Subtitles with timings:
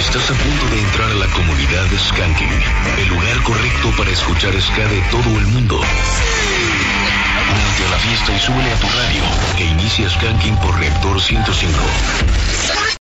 [0.00, 2.48] Estás a punto de entrar a la comunidad de Skanking,
[2.96, 5.76] el lugar correcto para escuchar ska de todo el mundo.
[5.76, 9.22] Únete a la fiesta y súbele a tu radio,
[9.58, 12.99] que inicia Skanking por Reactor 105.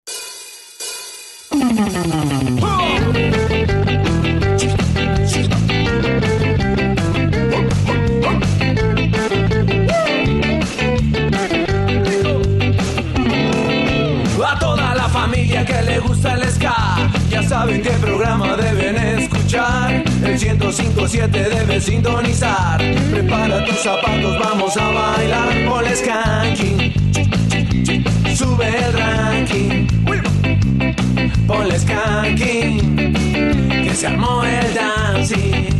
[21.24, 22.78] 105.7 debe sintonizar.
[23.10, 25.52] Prepara tus zapatos, vamos a bailar.
[25.54, 26.92] El skanking.
[28.36, 29.86] Sube el ranking.
[31.46, 33.14] Ponle skanking.
[33.84, 35.73] Que se armó el dancing.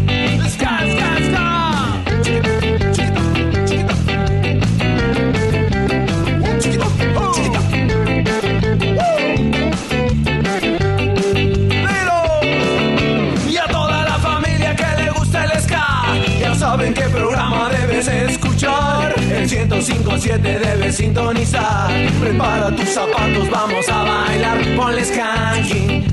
[19.85, 21.91] 157 debes sintonizar.
[22.19, 24.59] Prepara tus zapatos, vamos a bailar.
[24.77, 26.05] Ponles skanking,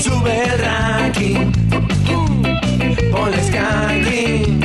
[0.00, 1.52] sube el ranking.
[3.10, 4.57] Ponles skanking.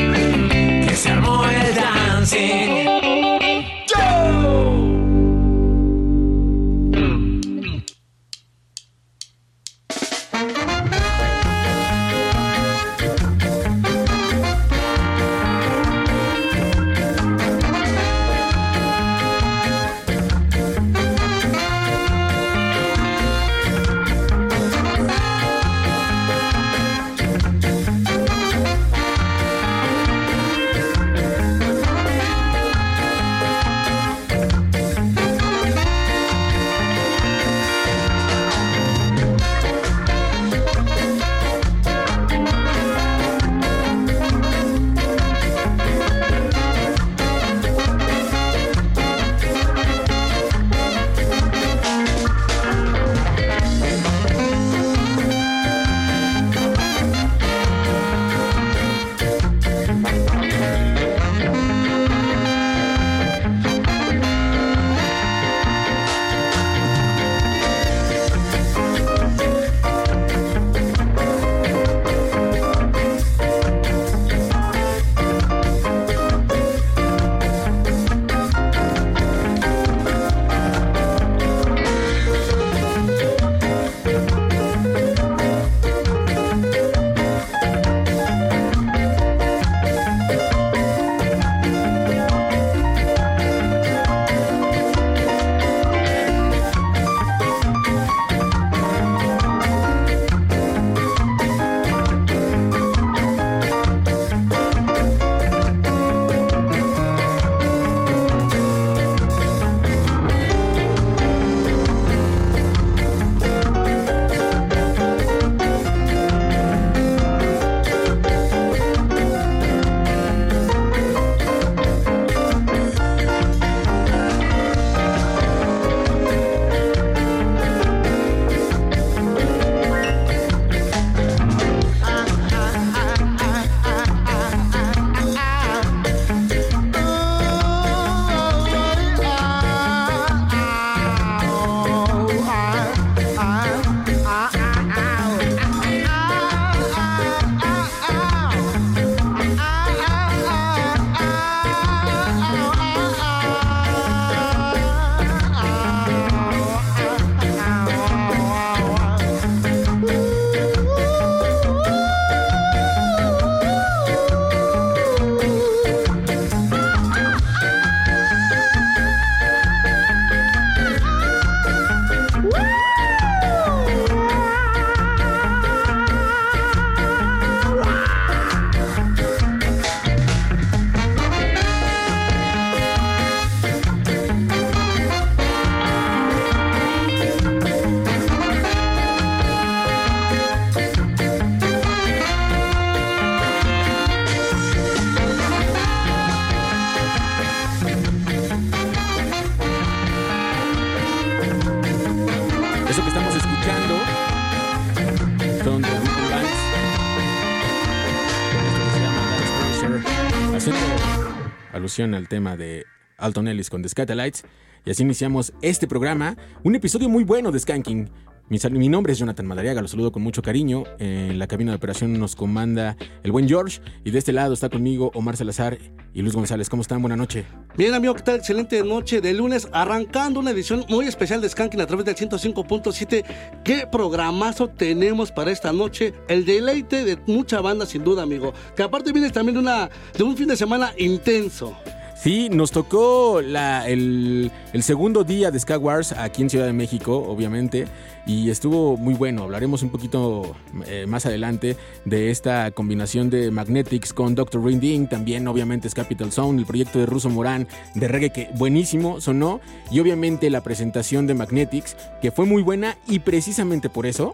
[212.01, 212.87] Al tema de
[213.17, 214.43] Alton Ellis con The Scatalites.
[214.83, 218.09] Y así iniciamos este programa, un episodio muy bueno de Skanking.
[218.53, 220.83] Mi, nombre es Jonathan Madariaga, lo saludo con mucho cariño.
[220.99, 224.69] En la cabina de operación nos comanda el buen George y de este lado está
[224.69, 225.79] conmigo Omar Salazar
[226.13, 226.69] y Luis González.
[226.69, 227.01] ¿Cómo están?
[227.01, 227.47] Buenas noches.
[227.75, 228.35] Bien, amigo, ¿qué tal?
[228.35, 233.23] Excelente noche de lunes, arrancando una edición muy especial de Skanking a través del 105.7.
[233.63, 236.13] ¿Qué programazo tenemos para esta noche?
[236.27, 238.53] El deleite de mucha banda, sin duda, amigo.
[238.75, 241.75] Que aparte viene también de un fin de semana intenso.
[242.23, 244.49] Sí, nos tocó el,
[244.79, 247.85] segundo día de Sky Wars aquí en Ciudad de México, obviamente,
[248.25, 249.43] y estuvo muy bueno.
[249.43, 250.55] Hablaremos un poquito
[250.87, 251.75] eh, más adelante
[252.05, 254.63] de esta combinación de Magnetics con Dr.
[254.63, 259.19] Rinding, también obviamente es Capital Zone, el proyecto de Russo Morán de reggae que buenísimo
[259.19, 259.59] sonó,
[259.91, 264.33] y obviamente la presentación de Magnetics que fue muy buena y precisamente por eso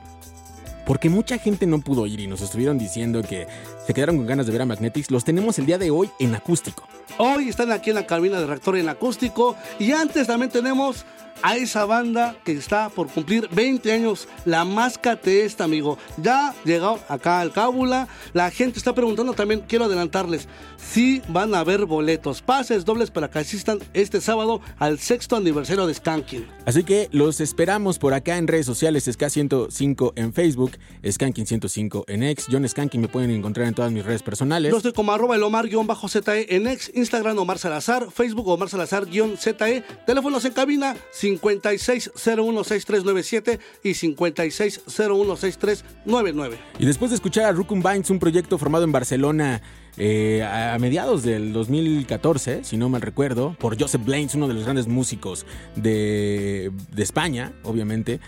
[0.90, 3.46] porque mucha gente no pudo ir y nos estuvieron diciendo que
[3.86, 5.12] se quedaron con ganas de ver a Magnetics.
[5.12, 6.84] Los tenemos el día de hoy en acústico.
[7.20, 11.06] Hoy están aquí en la cabina de reactor en acústico y antes también tenemos
[11.44, 16.00] a esa banda que está por cumplir 20 años, la Máscate esta, amigo.
[16.18, 18.08] Ya llegó acá al Cábula.
[18.34, 20.48] La gente está preguntando también, quiero adelantarles,
[20.80, 25.86] si van a haber boletos, pases dobles para que asistan este sábado al sexto aniversario
[25.86, 26.48] de Skanking.
[26.66, 30.72] Así que los esperamos por acá en redes sociales, SK105 en Facebook,
[31.04, 32.48] Skanking105 en X.
[32.52, 34.72] John Skanking me pueden encontrar en todas mis redes personales.
[34.72, 40.46] Yo estoy como arroba el Omar-ZE en X, Instagram Omar Salazar, Facebook Omar Salazar-ZE, teléfonos
[40.46, 46.56] en cabina 56016397 y 56016399.
[46.80, 49.62] Y después de escuchar a Rukun Binds, un proyecto formado en Barcelona
[49.98, 50.44] eh,
[50.74, 54.88] a mediados del 2014, si no mal recuerdo, por Joseph Blaines, uno de los grandes
[54.88, 55.46] músicos
[55.76, 58.20] de, España, obviamente.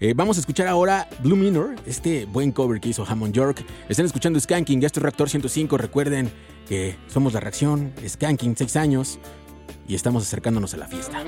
[0.00, 3.64] Eh, vamos a escuchar ahora Blue Minor, este buen cover que hizo Hammond York.
[3.88, 5.76] Están escuchando Skanking, ya este Reactor 105.
[5.76, 6.30] Recuerden
[6.68, 9.18] que somos la reacción, Skanking, 6 años,
[9.86, 11.22] y estamos acercándonos a la fiesta.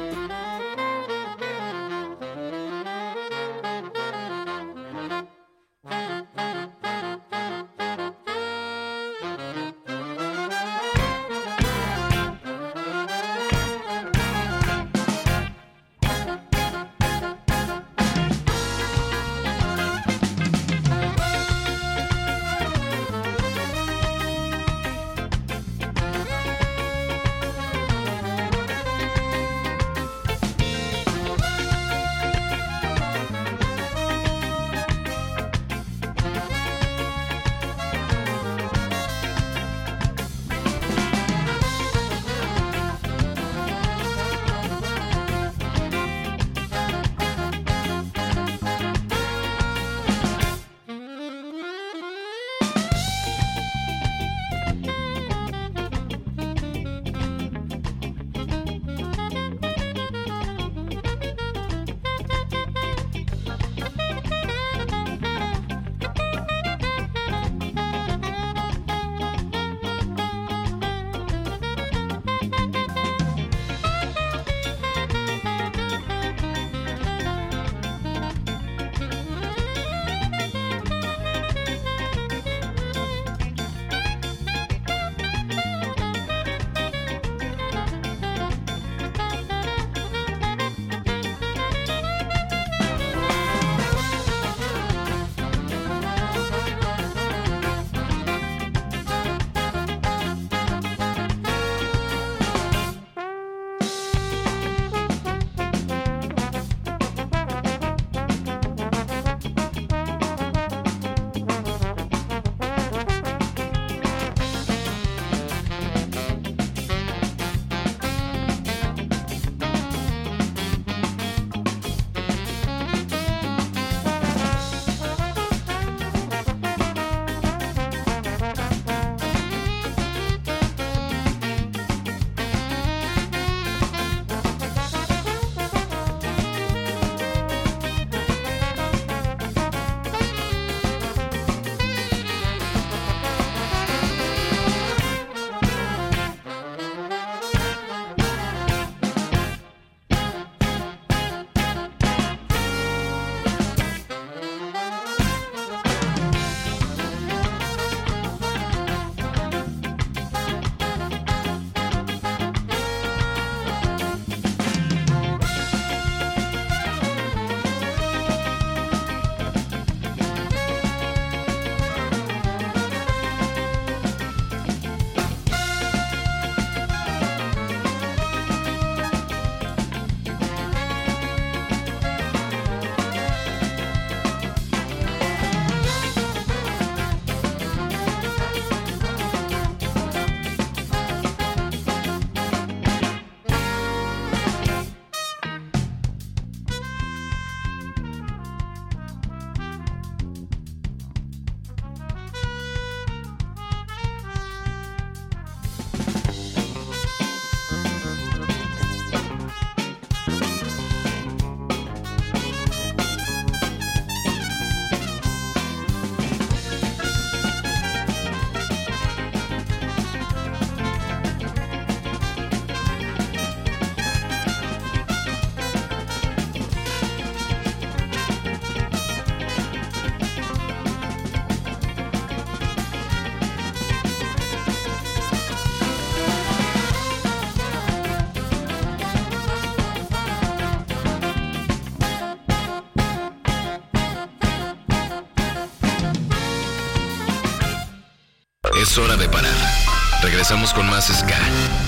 [250.52, 251.38] Regresamos con más Ska.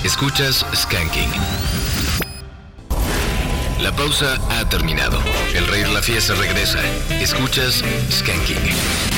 [0.04, 1.30] Escuchas Skanking.
[3.82, 5.18] La pausa ha terminado.
[5.54, 6.78] El rey de la fiesta regresa.
[7.10, 9.13] Escuchas Skanking.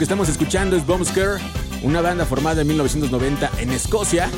[0.00, 1.38] Que estamos escuchando es Bombsker,
[1.82, 4.30] una banda formada en 1990 en Escocia,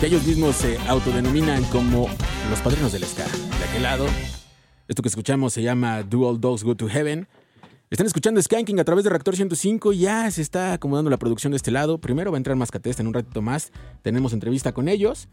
[0.00, 2.08] que ellos mismos se autodenominan como
[2.50, 3.22] los padrinos del ska.
[3.22, 4.06] De aquel lado,
[4.88, 7.28] esto que escuchamos se llama Do All Dogs Go to Heaven.
[7.90, 9.92] Están escuchando Skanking a través de Reactor 105.
[9.92, 11.98] Ya se está acomodando la producción de este lado.
[11.98, 13.70] Primero va a entrar Mascatesta en un ratito más.
[14.02, 15.28] Tenemos entrevista con ellos.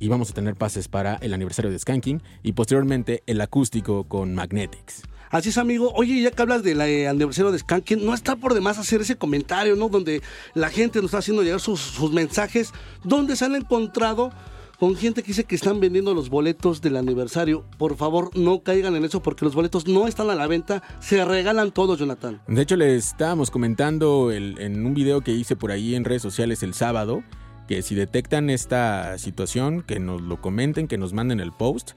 [0.00, 4.34] y vamos a tener pases para el aniversario de Skanking y posteriormente el acústico con
[4.34, 5.04] Magnetics.
[5.34, 5.90] Así es, amigo.
[5.96, 9.16] Oye, ya que hablas del eh, aniversario de Skanking, no está por demás hacer ese
[9.16, 9.88] comentario, ¿no?
[9.88, 10.22] Donde
[10.54, 12.72] la gente nos está haciendo llegar sus, mensajes,
[13.02, 14.30] donde se han encontrado
[14.78, 17.64] con gente que dice que están vendiendo los boletos del aniversario.
[17.78, 21.24] Por favor, no caigan en eso porque los boletos no están a la venta, se
[21.24, 22.40] regalan todos, Jonathan.
[22.46, 26.62] De hecho, les estábamos comentando en un video que hice por ahí en redes sociales
[26.62, 27.24] el sábado,
[27.66, 31.94] que si detectan esta situación, que nos lo comenten, que nos manden el post.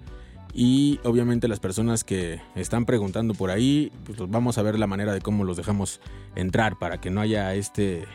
[0.53, 5.13] Y obviamente las personas que están preguntando por ahí, pues vamos a ver la manera
[5.13, 6.01] de cómo los dejamos
[6.35, 8.05] entrar para que no haya este...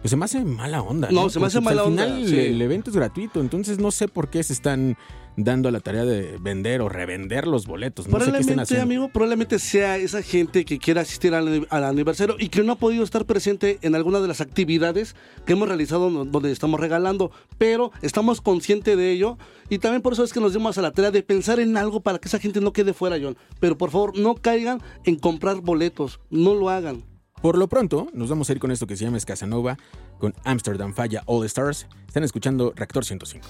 [0.00, 1.08] Pues se me hace mala onda.
[1.10, 2.38] No, se me hace Porque, pues, mala al onda, final sí.
[2.38, 4.96] el evento es gratuito, entonces no sé por qué se están
[5.40, 8.08] dando a la tarea de vender o revender los boletos.
[8.08, 8.82] No sé qué estén Probablemente, haciendo.
[8.82, 12.76] amigo, probablemente sea esa gente que quiera asistir al, al aniversario y que no ha
[12.76, 15.14] podido estar presente en alguna de las actividades
[15.46, 20.24] que hemos realizado donde estamos regalando, pero estamos conscientes de ello y también por eso
[20.24, 22.60] es que nos dimos a la tarea de pensar en algo para que esa gente
[22.60, 23.36] no quede fuera, John.
[23.60, 27.04] Pero por favor, no caigan en comprar boletos, no lo hagan.
[27.40, 29.78] Por lo pronto, nos vamos a ir con esto que se llama Casanova,
[30.18, 31.86] con Amsterdam Falla All Stars.
[32.08, 33.46] Están escuchando Reactor 105.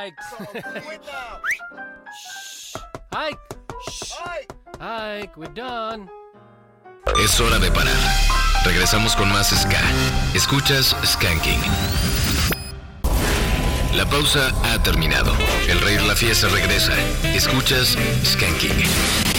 [0.00, 0.16] Ike.
[3.12, 3.38] Ike.
[4.24, 4.54] Ike.
[4.80, 6.08] Ike, we're done.
[7.22, 7.94] Es hora de parar.
[8.64, 9.82] Regresamos con más Ska.
[10.34, 11.60] Escuchas Skanking.
[13.94, 15.34] La pausa ha terminado.
[15.68, 16.94] El rey la fiesta regresa.
[17.34, 19.29] Escuchas Skanking.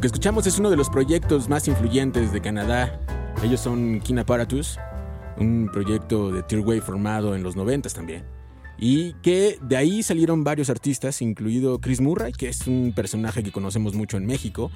[0.00, 2.98] Lo que escuchamos es uno de los proyectos más influyentes de Canadá.
[3.44, 4.78] Ellos son Kinaparatus,
[5.36, 8.24] un proyecto de Tearway formado en los 90 también.
[8.78, 13.52] Y que de ahí salieron varios artistas, incluido Chris Murray, que es un personaje que
[13.52, 14.70] conocemos mucho en México,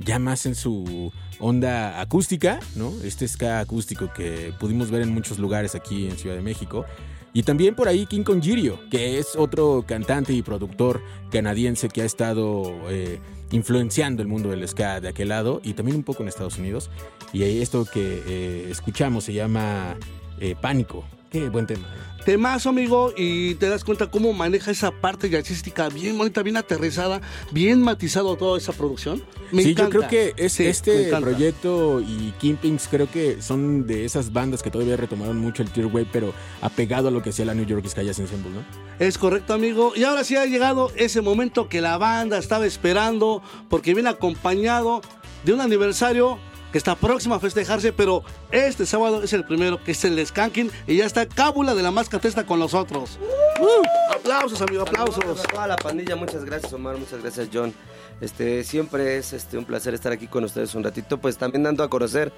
[0.00, 2.92] ya más en su onda acústica, ¿no?
[3.04, 6.84] Este ska acústico que pudimos ver en muchos lugares aquí en Ciudad de México.
[7.32, 12.04] Y también por ahí King Congirio, que es otro cantante y productor canadiense que ha
[12.04, 13.20] estado eh,
[13.52, 16.90] influenciando el mundo del ska de aquel lado y también un poco en Estados Unidos.
[17.32, 19.96] Y esto que eh, escuchamos se llama
[20.40, 21.04] eh, Pánico.
[21.30, 21.86] Qué buen tema.
[22.24, 27.22] Temazo, amigo, y te das cuenta cómo maneja esa parte jazzística bien bonita, bien aterrizada,
[27.50, 29.22] bien matizado toda esa producción.
[29.52, 29.84] Me sí, encanta.
[29.94, 34.62] yo creo que es, Sí, este proyecto y Kingpins creo que son de esas bandas
[34.62, 37.64] que todavía retomaron mucho el Tear Wave, pero apegado a lo que hacía la New
[37.64, 38.64] York Sky Jazz Ensemble, ¿no?
[38.98, 39.92] Es correcto, amigo.
[39.96, 45.00] Y ahora sí ha llegado ese momento que la banda estaba esperando, porque viene acompañado
[45.44, 46.38] de un aniversario
[46.72, 50.24] que está próximo a festejarse, pero este sábado es el primero, que es el de
[50.26, 53.18] Skanking, y ya está Cábula de la Mascatesta con nosotros.
[53.60, 54.14] ¡Uh!
[54.14, 55.18] aplausos, amigo, aplausos.
[55.44, 57.72] a toda la pandilla, muchas gracias Omar, muchas gracias John.
[58.20, 61.82] Este, siempre es este, un placer estar aquí con ustedes un ratito, pues también dando
[61.82, 62.32] a conocer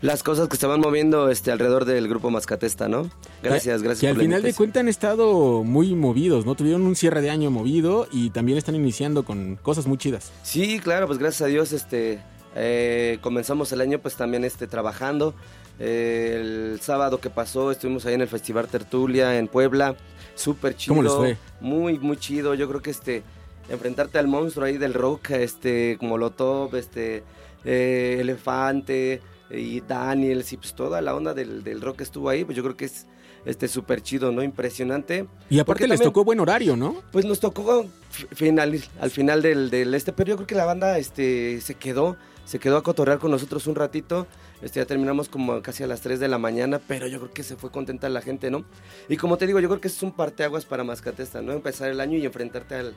[0.00, 3.10] las cosas que se van moviendo este, alrededor del grupo Mascatesta, ¿no?
[3.42, 4.00] Gracias, Que- gracias.
[4.00, 6.54] Que al la final de cuentas han estado muy movidos, ¿no?
[6.54, 10.30] Tuvieron un cierre de año movido y también están iniciando con cosas muy chidas.
[10.44, 12.20] Sí, claro, pues gracias a Dios este,
[12.54, 15.34] eh, comenzamos el año pues también este, trabajando.
[15.80, 16.38] Eh,
[16.72, 19.96] el sábado que pasó estuvimos ahí en el Festival Tertulia en Puebla,
[20.34, 20.94] súper chido.
[20.94, 21.36] ¿Cómo les fue?
[21.60, 22.54] Muy, muy chido.
[22.54, 23.22] Yo creo que este,
[23.68, 27.24] enfrentarte al monstruo ahí del rock, este, como Molotov, este,
[27.64, 32.56] eh, Elefante y Daniels y pues toda la onda del, del rock estuvo ahí, pues
[32.56, 33.06] yo creo que es
[33.44, 34.42] este súper chido, ¿no?
[34.42, 35.26] Impresionante.
[35.50, 37.02] Y aparte Porque les también- tocó buen horario, ¿no?
[37.12, 40.64] pues nos tocó fi- final, al final del, del este, pero yo creo que la
[40.64, 44.26] banda este, se quedó, se quedó a cotorrear con nosotros un ratito.
[44.62, 47.42] Este, ya terminamos como casi a las 3 de la mañana, pero yo creo que
[47.42, 48.64] se fue contenta la gente, ¿no?
[49.08, 51.52] Y como te digo, yo creo que es un parteaguas para Mascatesta, ¿no?
[51.52, 52.94] Empezar el año y enfrentarte al,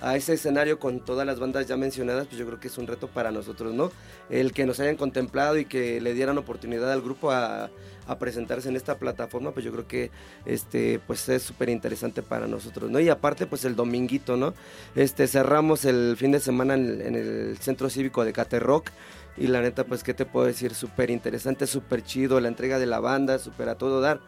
[0.00, 2.86] a ese escenario con todas las bandas ya mencionadas, pues yo creo que es un
[2.86, 3.90] reto para nosotros, ¿no?
[4.28, 7.70] El que nos hayan contemplado y que le dieran oportunidad al grupo a,
[8.20, 10.12] presentarse en esta plataforma, pues yo creo que
[10.44, 13.00] este pues es súper interesante para nosotros, ¿no?
[13.00, 14.54] Y aparte pues el dominguito, ¿no?
[14.94, 18.90] Este cerramos el fin de semana en, en el Centro Cívico de Caterrock
[19.36, 22.86] y la neta pues qué te puedo decir, súper interesante, súper chido, la entrega de
[22.86, 24.20] la banda, súper a todo dar.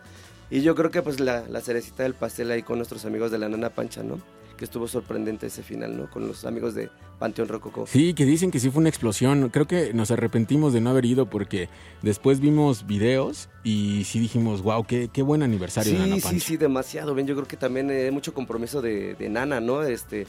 [0.50, 3.38] Y yo creo que pues la, la cerecita del pastel ahí con nuestros amigos de
[3.38, 4.18] la Nana Pancha, ¿no?
[4.58, 6.10] Que estuvo sorprendente ese final, ¿no?
[6.10, 7.86] Con los amigos de Panteón Rococó.
[7.86, 9.48] Sí, que dicen que sí fue una explosión.
[9.50, 11.68] Creo que nos arrepentimos de no haber ido porque
[12.02, 16.40] después vimos videos y sí dijimos, wow, qué, qué buen aniversario de Nana Sí, sí,
[16.40, 17.26] sí, demasiado bien.
[17.26, 19.82] Yo creo que también hay mucho compromiso de, de Nana, ¿no?
[19.84, 20.26] Este,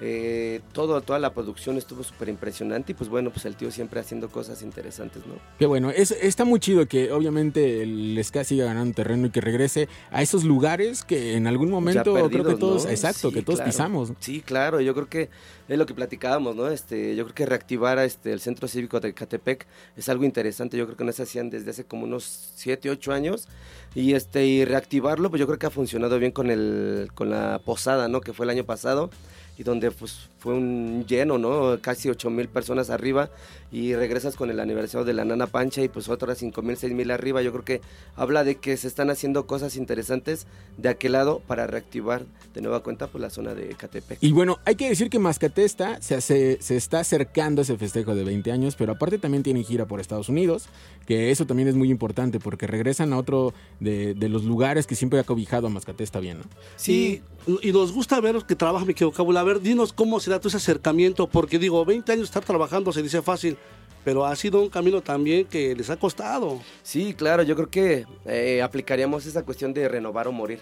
[0.00, 4.00] eh, todo, toda la producción estuvo súper impresionante y pues bueno, pues el tío siempre
[4.00, 5.34] haciendo cosas interesantes, ¿no?
[5.58, 9.40] Qué bueno, es, está muy chido que obviamente el ska siga ganando terreno y que
[9.40, 12.90] regrese a esos lugares que en algún momento creo que todos, ¿no?
[12.90, 13.70] exacto, Sí, que todos claro.
[13.70, 14.12] pisamos.
[14.18, 15.30] Sí, claro, yo creo que
[15.68, 16.68] es lo que platicábamos, ¿no?
[16.68, 20.76] Este, yo creo que reactivar a este, el Centro Cívico de Catepec es algo interesante,
[20.76, 23.46] yo creo que no se hacían desde hace como unos 7, 8 años
[23.94, 27.60] y este y reactivarlo, pues yo creo que ha funcionado bien con el con la
[27.64, 28.20] posada, ¿no?
[28.20, 29.10] Que fue el año pasado
[29.58, 31.78] y donde pues fue un lleno, ¿no?
[31.80, 33.30] Casi 8 mil personas arriba
[33.70, 36.92] y regresas con el aniversario de la Nana Pancha y pues otras 5 mil, 6
[36.94, 37.42] mil arriba.
[37.42, 37.80] Yo creo que
[38.16, 42.24] habla de que se están haciendo cosas interesantes de aquel lado para reactivar
[42.54, 44.18] de nueva cuenta pues la zona de Catepec.
[44.20, 48.16] Y bueno, hay que decir que Mascatesta se, se, se está acercando a ese festejo
[48.16, 50.64] de 20 años, pero aparte también tienen gira por Estados Unidos,
[51.06, 54.96] que eso también es muy importante porque regresan a otro de, de los lugares que
[54.96, 56.44] siempre ha cobijado a Mascatesta bien, ¿no?
[56.76, 59.40] Sí, Y, y nos gusta ver que trabaja mi querido Cábula.
[59.40, 63.20] A ver, dinos cómo será ese acercamiento, porque digo, 20 años estar trabajando se dice
[63.22, 63.56] fácil,
[64.04, 66.60] pero ha sido un camino también que les ha costado.
[66.82, 70.60] Sí, claro, yo creo que eh, aplicaríamos esa cuestión de renovar o morir,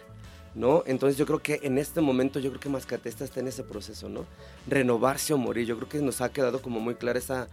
[0.55, 0.83] ¿no?
[0.87, 4.09] Entonces yo creo que en este momento yo creo que Mascatesta está en ese proceso,
[4.09, 4.27] ¿no?
[4.67, 7.49] Renovarse o morir, yo creo que nos ha quedado como muy clara esa,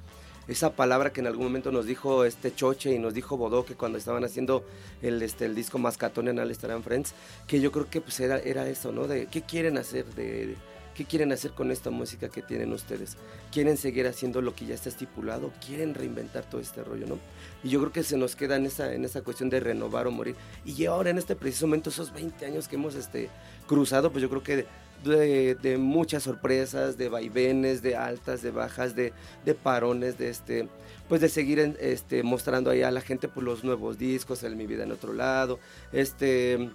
[0.47, 3.97] esa palabra que en algún momento nos dijo este Choche y nos dijo Bodoque cuando
[3.97, 4.63] estaban haciendo
[5.01, 7.13] el, este, el disco Mascatón en All Star and Friends,
[7.47, 9.07] que yo creo que pues era, era eso, ¿no?
[9.07, 10.55] De qué quieren hacer, de, de-
[10.97, 13.17] qué quieren hacer con esta música que tienen ustedes.
[13.51, 15.53] ¿Quieren seguir haciendo lo que ya está estipulado?
[15.63, 17.19] ¿Quieren reinventar todo este rollo, no?
[17.63, 20.11] Y yo creo que se nos queda en esa, en esa cuestión de renovar o
[20.11, 20.35] morir.
[20.65, 23.29] Y ahora en este preciso momento, esos 20 años que hemos este,
[23.67, 24.65] cruzado, pues yo creo que
[25.03, 29.13] de, muchas sorpresas, de vaivenes, de altas, de bajas, de,
[29.45, 30.67] de parones, de este
[31.07, 34.65] pues de seguir este, mostrando ahí a la gente pues, los nuevos discos, el Mi
[34.65, 35.57] Vida en Otro Lado,
[35.93, 36.69] este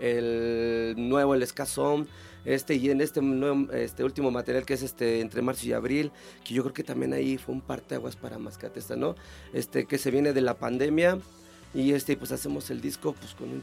[0.00, 2.08] el nuevo El Escazón,
[2.46, 3.20] este y en este,
[3.72, 6.12] este último material que es este entre marzo y abril,
[6.44, 9.16] que yo creo que también ahí fue un parteaguas para Mascatesta, ¿no?
[9.52, 11.18] Este que se viene de la pandemia
[11.74, 13.62] y este pues hacemos el disco pues con un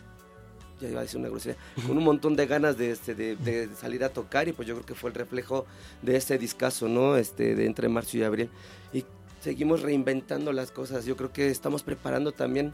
[0.82, 3.69] ya iba a decir una grosería, con un montón de ganas de, este, de, de
[3.76, 5.65] salir a tocar y pues yo creo que fue el reflejo
[6.02, 7.15] de este discazo, ¿no?
[7.15, 8.50] Este, de entre marzo y abril.
[8.91, 9.06] Y
[9.39, 11.06] seguimos reinventando las cosas.
[11.06, 12.74] Yo creo que estamos preparando también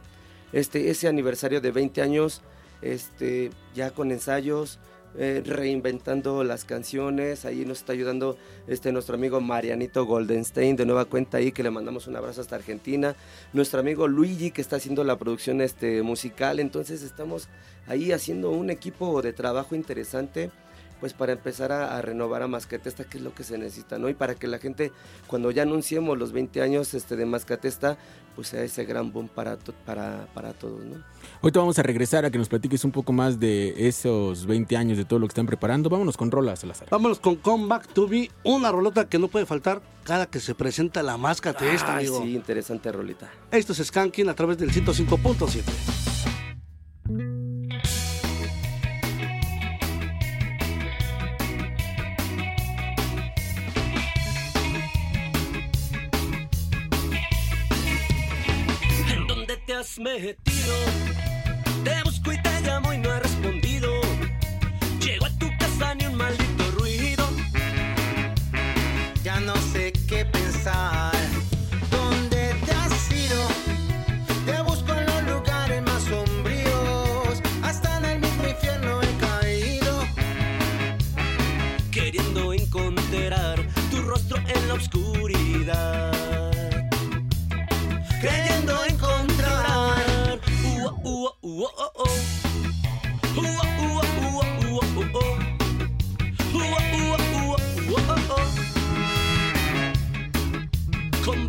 [0.54, 2.42] este, ese aniversario de 20 años,
[2.82, 4.80] este, ya con ensayos,
[5.18, 7.46] eh, reinventando las canciones.
[7.46, 11.72] Ahí nos está ayudando este, nuestro amigo Marianito Goldenstein, de nueva cuenta ahí, que le
[11.72, 13.16] mandamos un abrazo hasta Argentina.
[13.54, 16.60] Nuestro amigo Luigi, que está haciendo la producción este, musical.
[16.60, 17.50] Entonces estamos
[17.88, 20.52] ahí haciendo un equipo de trabajo interesante
[21.00, 24.10] pues para empezar a, a renovar a Mascatesta, que es lo que se necesita, ¿no?
[24.10, 24.92] Y para que la gente,
[25.28, 27.98] cuando ya anunciemos los 20 años este, de Mascatesta,
[28.36, 31.04] pues sea ese gran boom para, to- para, para todos, ¿no?
[31.42, 34.98] Ahorita vamos a regresar a que nos platiques un poco más de esos 20 años,
[34.98, 35.90] de todo lo que están preparando.
[35.90, 36.88] Vámonos con rolas, Salazar.
[36.90, 40.56] Vámonos con Come Back to Be, una rolota que no puede faltar cada que se
[40.56, 42.24] presenta la máscara de esta, Ay, amigo.
[42.24, 43.30] sí, interesante rolita.
[43.52, 45.64] Esto es Skanking a través del 105.7.
[59.80, 60.76] has metido?
[61.86, 63.90] Te busco y te llamo y no he respondido.
[65.00, 67.26] Llego a tu casa ni un maldito ruido.
[69.24, 71.14] Ya no sé qué pensar.
[71.90, 73.42] ¿Dónde te has ido?
[74.46, 77.42] Te busco en los lugares más sombríos.
[77.64, 80.04] Hasta en el mismo infierno he caído.
[81.90, 86.19] Queriendo encontrar tu rostro en la oscuridad.
[91.60, 91.68] Come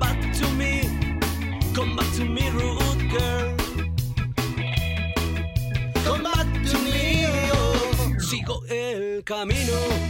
[0.01, 0.83] back to me,
[1.75, 3.55] come back to me, rude girl.
[6.03, 7.71] Come back to me, oh.
[9.25, 10.10] Camino,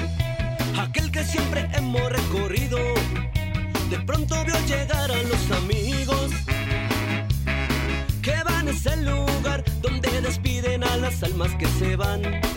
[11.40, 12.49] almas que se van.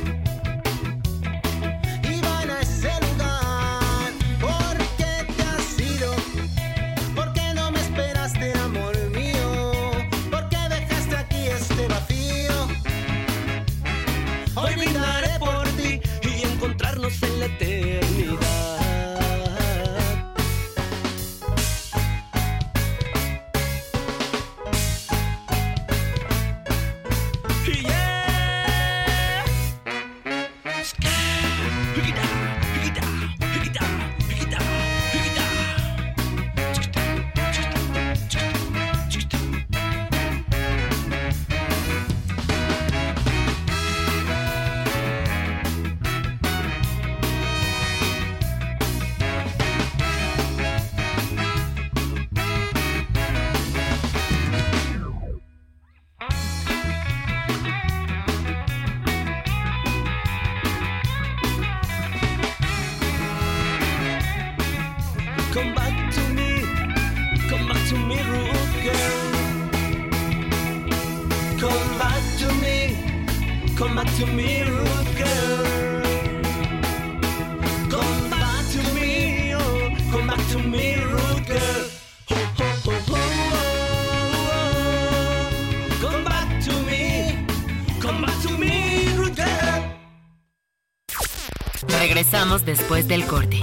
[93.04, 93.60] Después del corte.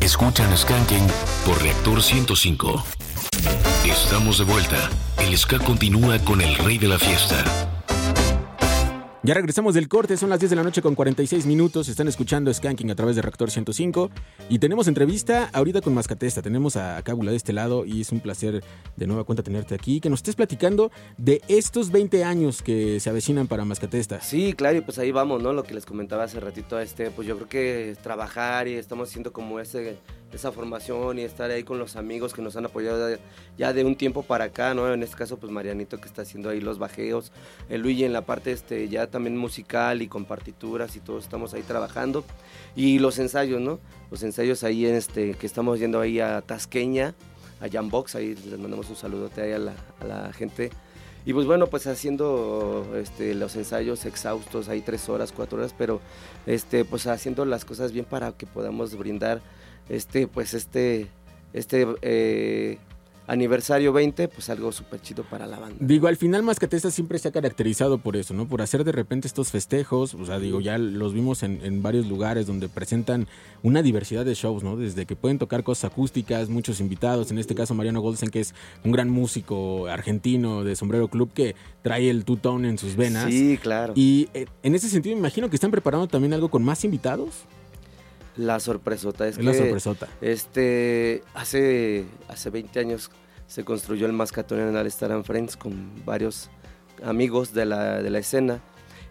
[0.00, 1.06] Escuchan Skanking
[1.46, 2.84] por Reactor 105.
[3.84, 4.90] Estamos de vuelta.
[5.18, 7.44] El ska continúa con el rey de la fiesta.
[9.22, 11.88] Ya regresamos del corte, son las 10 de la noche con 46 minutos.
[11.88, 14.10] Están escuchando Skanking a través de Reactor 105.
[14.46, 16.42] Y tenemos entrevista ahorita con Mascatesta.
[16.42, 18.62] Tenemos a Cábula de este lado y es un placer
[18.94, 20.00] de nueva cuenta tenerte aquí.
[20.00, 24.20] Que nos estés platicando de estos 20 años que se avecinan para Mascatesta.
[24.20, 25.54] Sí, claro, y pues ahí vamos, ¿no?
[25.54, 29.32] Lo que les comentaba hace ratito, este, pues yo creo que trabajar y estamos haciendo
[29.32, 29.96] como ese,
[30.30, 33.16] esa formación y estar ahí con los amigos que nos han apoyado
[33.56, 34.92] ya de un tiempo para acá, ¿no?
[34.92, 37.32] En este caso, pues Marianito que está haciendo ahí los bajeos,
[37.70, 41.54] el Luigi en la parte este, ya también musical y con partituras y todos estamos
[41.54, 42.24] ahí trabajando.
[42.76, 43.80] Y los ensayos, ¿no?
[44.14, 47.16] Los ensayos ahí este, que estamos yendo ahí a Tasqueña,
[47.60, 49.74] a Jambox, ahí les mandamos un saludote ahí a la,
[50.06, 50.70] la gente.
[51.26, 56.00] Y pues bueno, pues haciendo este, los ensayos exhaustos, ahí tres horas, cuatro horas, pero
[56.46, 59.40] este, pues haciendo las cosas bien para que podamos brindar
[59.88, 61.08] este, pues este,
[61.52, 62.78] este, eh,
[63.26, 65.76] aniversario 20, pues algo súper chido para la banda.
[65.80, 68.46] Digo, al final Mascatesta siempre se ha caracterizado por eso, ¿no?
[68.46, 72.06] Por hacer de repente estos festejos, o sea, digo, ya los vimos en, en varios
[72.06, 73.26] lugares donde presentan
[73.62, 74.76] una diversidad de shows, ¿no?
[74.76, 78.54] Desde que pueden tocar cosas acústicas, muchos invitados, en este caso Mariano Goldstein, que es
[78.84, 83.30] un gran músico argentino de Sombrero Club que trae el two-tone en sus venas.
[83.30, 83.94] Sí, claro.
[83.96, 87.44] Y eh, en ese sentido me imagino que están preparando también algo con más invitados.
[88.36, 90.08] La sorpresota es, Es la que sorpresota.
[90.20, 93.10] este hace hace 20 años
[93.46, 96.50] se construyó el Mascatón en All Star and Friends con varios
[97.04, 98.60] amigos de la, de la escena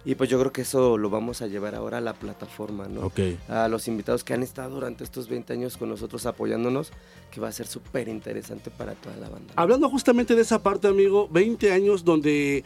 [0.05, 3.05] y pues yo creo que eso lo vamos a llevar ahora a la plataforma, ¿no?
[3.05, 3.19] Ok.
[3.47, 6.91] A los invitados que han estado durante estos 20 años con nosotros apoyándonos,
[7.31, 9.53] que va a ser súper interesante para toda la banda.
[9.55, 12.65] Hablando justamente de esa parte, amigo, 20 años donde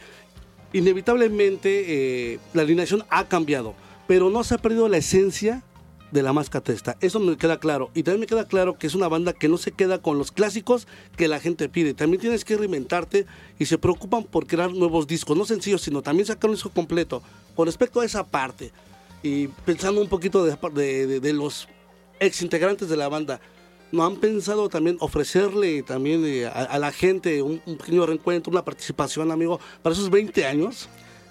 [0.72, 3.74] inevitablemente eh, la alineación ha cambiado,
[4.08, 5.62] pero no se ha perdido la esencia
[6.10, 6.96] de la mascatesta.
[7.00, 7.90] Eso me queda claro.
[7.94, 10.32] Y también me queda claro que es una banda que no se queda con los
[10.32, 10.86] clásicos
[11.16, 11.94] que la gente pide.
[11.94, 13.26] También tienes que reinventarte
[13.58, 17.22] y se preocupan por crear nuevos discos, no sencillos, sino también sacar un disco completo.
[17.54, 18.72] Con respecto a esa parte,
[19.22, 21.68] y pensando un poquito de, los
[22.20, 23.40] ex integrantes de la banda,
[23.90, 28.50] ¿no han pensado también ofrecerle también eh, a, a la gente un, un pequeño reencuentro,
[28.50, 30.88] una participación, amigo, para esos 20 años?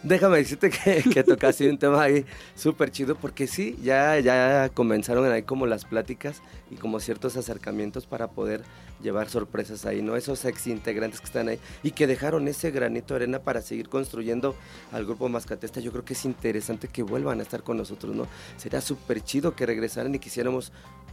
[0.07, 5.29] Déjame decirte que, que tocaste un tema ahí súper chido porque sí, ya, ya comenzaron
[5.29, 6.41] ahí como las pláticas
[6.71, 8.63] y como ciertos acercamientos para poder
[9.01, 10.15] llevar sorpresas ahí, ¿no?
[10.15, 13.89] Esos ex integrantes que están ahí y que dejaron ese granito de arena para seguir
[13.89, 14.55] construyendo
[14.93, 15.81] al grupo Mascatesta.
[15.81, 18.27] Yo creo que es interesante que vuelvan a estar con nosotros, ¿no?
[18.55, 20.71] Sería súper chido que regresaran y quisiéramos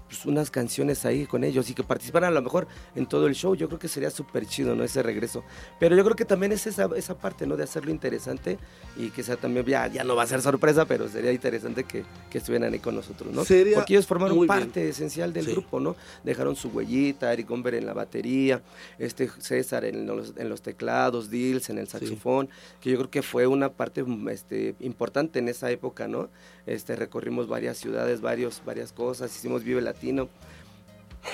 [0.09, 3.35] pues, unas canciones ahí con ellos y que participaran a lo mejor en todo el
[3.35, 3.55] show.
[3.55, 4.85] Yo creo que sería súper chido, ¿no?
[4.85, 5.45] Ese regreso.
[5.81, 7.57] Pero yo creo que también es esa, esa parte, ¿no?
[7.57, 8.59] De hacerlo interesante
[8.97, 12.05] y que sea también, ya, ya no va a ser sorpresa, pero sería interesante que,
[12.31, 13.45] que estuvieran ahí con nosotros, ¿no?
[13.45, 14.59] Sería Porque ellos formaron muy bien.
[14.61, 15.53] parte esencial del Sí.
[15.53, 15.97] grupo, ¿no?
[16.23, 18.63] Dejaron su huellita, Eric Gomber en la batería,
[18.99, 22.49] este César en los, en los teclados, Dils en el saxofón,
[22.81, 26.29] que yo creo que fue una parte este, importante en esa época, ¿no?
[26.67, 30.29] Este, recorrimos varias ciudades, varios, varias cosas, hicimos Vive Latino.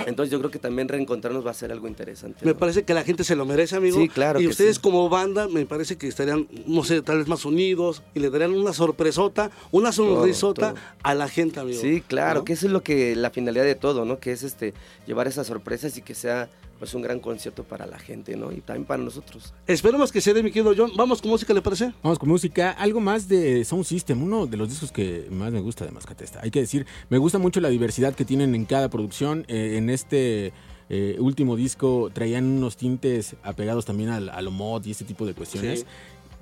[0.07, 2.45] Entonces yo creo que también reencontrarnos va a ser algo interesante.
[2.47, 2.57] Me ¿no?
[2.57, 3.99] parece que la gente se lo merece, amigo.
[3.99, 4.83] Sí, claro Y que ustedes sí.
[4.83, 8.53] como banda, me parece que estarían, no sé, tal vez más unidos y le darían
[8.53, 10.81] una sorpresota, una sonrisota todo.
[11.03, 11.81] a la gente, amigo.
[11.81, 12.45] Sí, claro, ¿No?
[12.45, 14.21] que eso es lo que la finalidad de todo, ¿no?
[14.21, 14.75] Que es este
[15.09, 16.49] llevar esas sorpresas y que sea
[16.81, 18.51] pues un gran concierto para la gente, ¿no?
[18.51, 19.53] Y también para nosotros.
[19.67, 20.91] Esperemos que se dé, mi querido John.
[20.97, 21.93] Vamos con música, ¿le parece?
[22.03, 25.61] Vamos con música, algo más de Sound System, uno de los discos que más me
[25.61, 26.41] gusta de Mascatesta.
[26.43, 29.45] Hay que decir, me gusta mucho la diversidad que tienen en cada producción.
[29.47, 30.55] Eh, en este
[30.89, 35.27] eh, último disco traían unos tintes apegados también al, a lo mod y este tipo
[35.27, 35.81] de cuestiones.
[35.81, 35.87] Sí.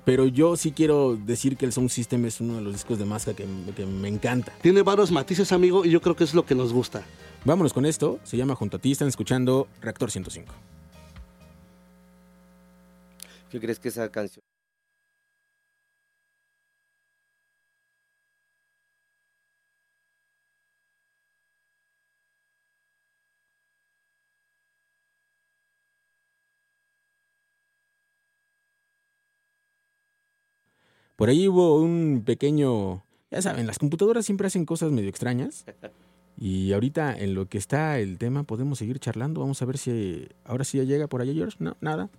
[0.05, 3.03] Pero yo sí quiero decir que el Sound System es uno de los discos de
[3.03, 4.53] Masca que, que me encanta.
[4.61, 7.03] Tiene varios matices, amigo, y yo creo que es lo que nos gusta.
[7.45, 10.53] Vámonos con esto, se llama Junto a ti, están escuchando Reactor 105.
[13.49, 14.43] ¿Qué crees que esa canción?
[31.15, 35.65] Por ahí hubo un pequeño, ya saben, las computadoras siempre hacen cosas medio extrañas.
[36.41, 39.41] Y ahorita en lo que está el tema podemos seguir charlando.
[39.41, 41.57] Vamos a ver si ahora sí ya llega por allá George.
[41.59, 42.09] No, nada.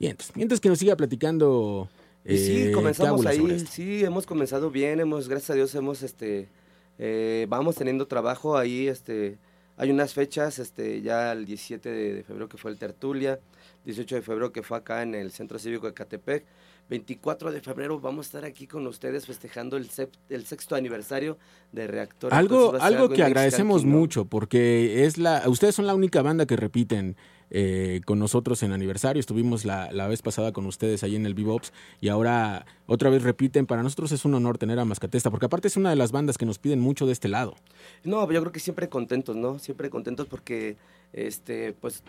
[0.00, 1.90] Bien, entonces, mientras que nos siga platicando.
[2.24, 6.48] Y sí, eh, comenzamos ahí, sí, hemos comenzado bien, hemos, gracias a Dios, hemos, este,
[6.98, 9.38] eh, vamos teniendo trabajo ahí, este,
[9.76, 13.38] hay unas fechas, este, ya el 17 de, de febrero que fue el Tertulia,
[13.84, 16.44] 18 de febrero que fue acá en el Centro Cívico de Catepec,
[16.88, 21.38] 24 de febrero vamos a estar aquí con ustedes festejando el, sexto aniversario
[21.72, 22.32] de Reactor.
[22.32, 27.16] Algo, algo que agradecemos mucho porque es la, ustedes son la única banda que repiten
[27.50, 29.20] eh, con nosotros en aniversario.
[29.20, 33.22] Estuvimos la, la vez pasada con ustedes ahí en el Bebops y ahora otra vez
[33.22, 33.66] repiten.
[33.66, 36.36] Para nosotros es un honor tener a Mascatesta porque aparte es una de las bandas
[36.38, 37.54] que nos piden mucho de este lado.
[38.04, 39.58] No, yo creo que siempre contentos, ¿no?
[39.58, 40.76] Siempre contentos porque,
[41.12, 42.02] este, pues,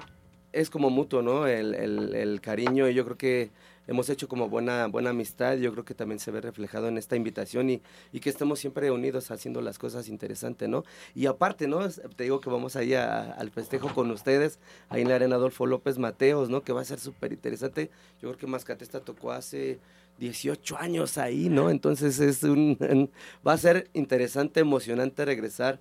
[0.51, 1.47] es como mutuo, ¿no?
[1.47, 3.51] El, el- el cariño y yo creo que
[3.87, 5.57] hemos hecho como buena, buena amistad.
[5.57, 7.81] Yo creo que también se ve reflejado en esta invitación y,
[8.13, 10.83] y que estemos siempre unidos haciendo las cosas interesantes, ¿no?
[11.15, 11.87] Y aparte, ¿no?
[11.89, 15.65] Te digo que vamos ahí a- al festejo con ustedes, ahí en la Arena Adolfo
[15.65, 16.61] López Mateos, ¿no?
[16.63, 17.89] Que va a ser súper interesante.
[18.21, 19.79] Yo creo que Mascatesta tocó hace
[20.19, 21.69] 18 años ahí, ¿no?
[21.69, 22.77] Entonces es un-
[23.47, 25.79] va a ser interesante, emocionante regresar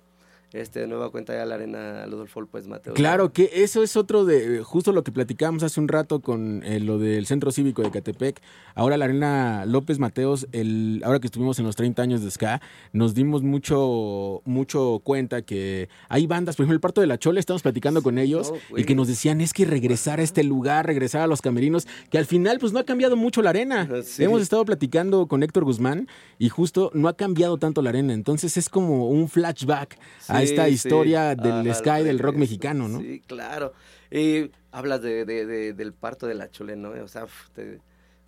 [0.51, 2.95] este, de nueva cuenta ya la arena Ludolfo López Mateos.
[2.95, 6.79] Claro que eso es otro de justo lo que platicábamos hace un rato con eh,
[6.79, 8.41] lo del Centro Cívico de Catepec.
[8.73, 12.61] Ahora la Arena López Mateos, el, ahora que estuvimos en los 30 años de ska,
[12.93, 17.39] nos dimos mucho mucho cuenta que hay bandas, por ejemplo, el Parto de la Chole,
[17.39, 20.87] estamos platicando con ellos no, y que nos decían es que regresar a este lugar,
[20.87, 23.87] regresar a los camerinos, que al final pues no ha cambiado mucho la arena.
[24.03, 24.23] Sí.
[24.23, 26.07] Hemos estado platicando con Héctor Guzmán
[26.39, 30.45] y justo no ha cambiado tanto la arena, entonces es como un flashback a Sí,
[30.45, 30.71] esta sí.
[30.73, 32.99] historia del Ajá, ska y del rock mexicano, ¿no?
[32.99, 33.73] Sí, claro.
[34.11, 36.89] Y hablas de, de- de- del parto de la chole, ¿no?
[36.91, 37.79] O sea, te-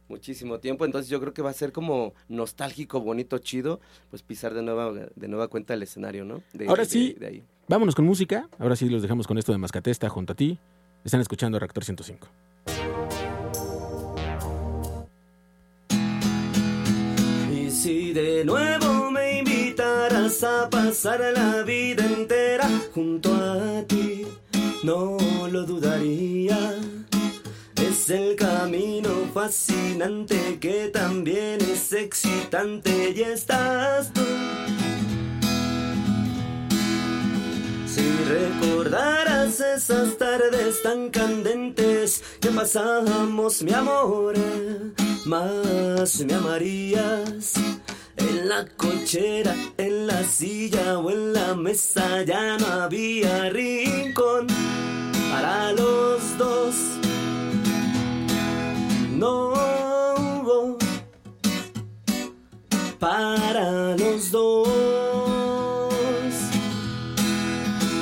[0.07, 0.83] muchísimo tiempo.
[0.85, 4.91] Entonces yo creo que va a ser como nostálgico, bonito, chido, pues pisar de nueva,
[5.15, 6.41] de nueva cuenta el escenario, ¿no?
[6.53, 7.15] De- Ahora de- sí.
[7.19, 7.43] de ahí.
[7.67, 8.49] Vámonos con música.
[8.59, 10.57] Ahora sí los dejamos con esto de Mascatesta junto a ti.
[11.05, 12.27] Están escuchando Reactor 105.
[17.53, 18.90] Y si de nuevo
[20.31, 24.25] a pasar la vida entera junto a ti,
[24.81, 25.17] no
[25.51, 26.75] lo dudaría.
[27.75, 34.21] Es el camino fascinante que también es excitante y estás tú.
[37.85, 44.35] Si recordaras esas tardes tan candentes que pasamos, mi amor,
[45.25, 47.55] más me amarías.
[48.21, 54.47] En la cochera, en la silla o en la mesa ya no había rincón
[55.31, 56.75] para los dos.
[59.17, 59.53] No
[60.17, 60.77] hubo
[62.99, 64.69] para los dos.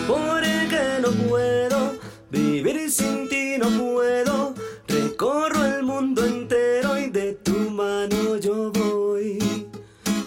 [0.07, 1.99] Porque no puedo
[2.29, 4.28] vivir sin ti, no puedo.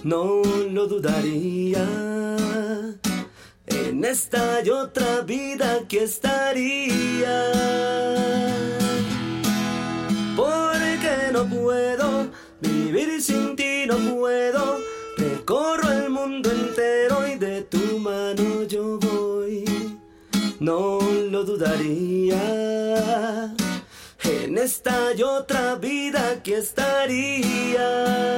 [0.04, 1.86] No lo dudaría.
[3.66, 7.52] En esta y otra vida que estaría.
[10.34, 14.78] Porque no puedo vivir sin ti, no puedo.
[15.18, 19.64] Recorro el mundo entero y de tu mano yo voy.
[20.58, 20.98] No
[21.30, 23.54] lo dudaría.
[24.24, 28.32] En esta y otra vida que estaría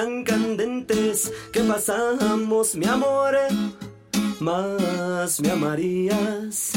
[0.00, 3.36] tan candentes que pasamos, mi amor,
[4.38, 6.72] más me amarías.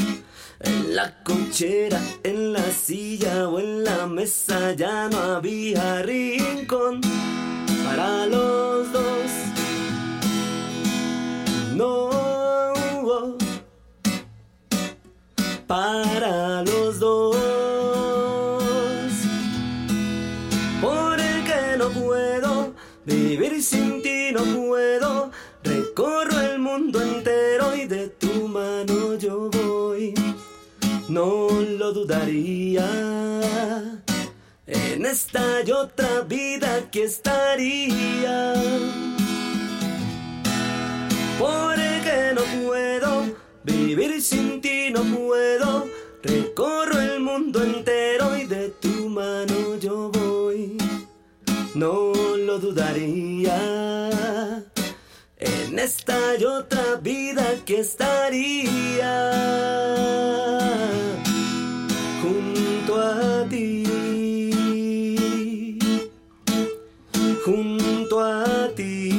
[0.60, 7.00] En la cochera, en la silla o en la mesa ya no había rincón
[7.86, 9.30] para los dos.
[11.74, 12.10] No
[15.66, 17.33] para los dos.
[31.14, 31.48] No
[31.78, 32.84] lo dudaría.
[34.66, 38.54] En esta y otra vida que estaría.
[41.38, 45.86] Porque no puedo vivir sin ti, no puedo.
[46.24, 50.76] Recorro el mundo entero y de tu mano yo voy.
[51.76, 53.54] No lo dudaría.
[55.74, 59.10] En esta y otra vida que estaría
[62.22, 63.82] junto a ti.
[67.44, 69.10] Junto a ti.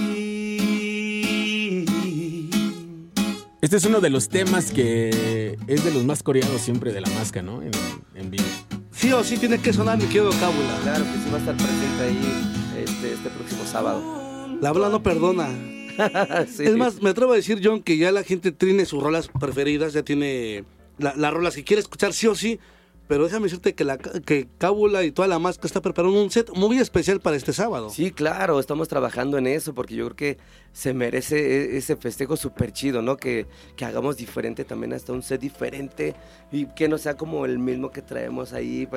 [3.59, 7.09] Este es uno de los temas que es de los más coreados siempre de la
[7.09, 7.63] masca, ¿no?
[7.63, 7.71] En,
[8.15, 8.45] en vivo.
[8.93, 10.79] Sí o sí tiene que sonar mi querido Cábula.
[10.83, 12.17] Claro que sí va a estar presente ahí
[12.81, 14.01] este, este próximo sábado.
[14.61, 15.49] La bala no perdona.
[16.59, 19.93] Es más, me atrevo a decir, John, que ya la gente tiene sus rolas preferidas,
[19.93, 20.63] ya tiene
[20.97, 22.59] la- las rolas que quiere escuchar sí o sí.
[23.07, 26.49] Pero déjame decirte que, la, que Cábula y toda la máscara está preparando un set
[26.55, 27.91] muy especial para este sábado.
[27.91, 30.37] Sí, claro, estamos trabajando en eso porque yo creo que
[30.73, 33.15] se merece e- ese festejo súper chido, ¿no?
[33.17, 33.45] Que,
[33.75, 36.15] que hagamos diferente también, hasta un set diferente
[36.51, 38.87] y que no sea como el mismo que traemos ahí.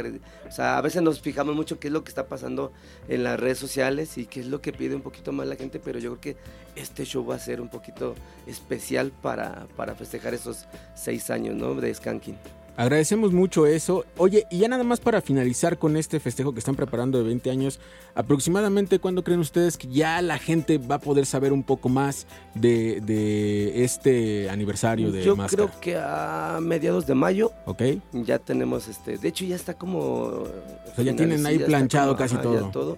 [0.48, 2.72] O sea, a veces nos fijamos mucho qué es lo que está pasando
[3.08, 5.80] en las redes sociales y qué es lo que pide un poquito más la gente,
[5.80, 8.14] pero yo creo que este show va a ser un poquito
[8.46, 11.74] especial para, para festejar esos seis años, ¿no?
[11.74, 12.36] De Skanking.
[12.78, 14.04] Agradecemos mucho eso.
[14.18, 17.50] Oye, y ya nada más para finalizar con este festejo que están preparando de 20
[17.50, 17.80] años,
[18.14, 22.28] aproximadamente cuándo creen ustedes que ya la gente va a poder saber un poco más
[22.54, 25.64] de, de este aniversario de Yo Máscara?
[25.66, 27.82] creo que a mediados de mayo ¿Ok?
[28.12, 29.18] ya tenemos este.
[29.18, 30.00] De hecho, ya está como.
[30.00, 30.46] O
[30.94, 32.96] sea, ya tienen ahí planchado casi todo.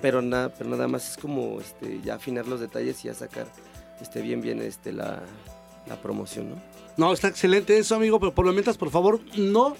[0.00, 3.46] pero, nada, pero nada más es como este, ya afinar los detalles y ya sacar
[4.00, 5.22] este, bien, bien este, la,
[5.86, 6.56] la promoción, ¿no?
[6.96, 9.76] No, está excelente eso, amigo, pero por lo mientras, por favor, no,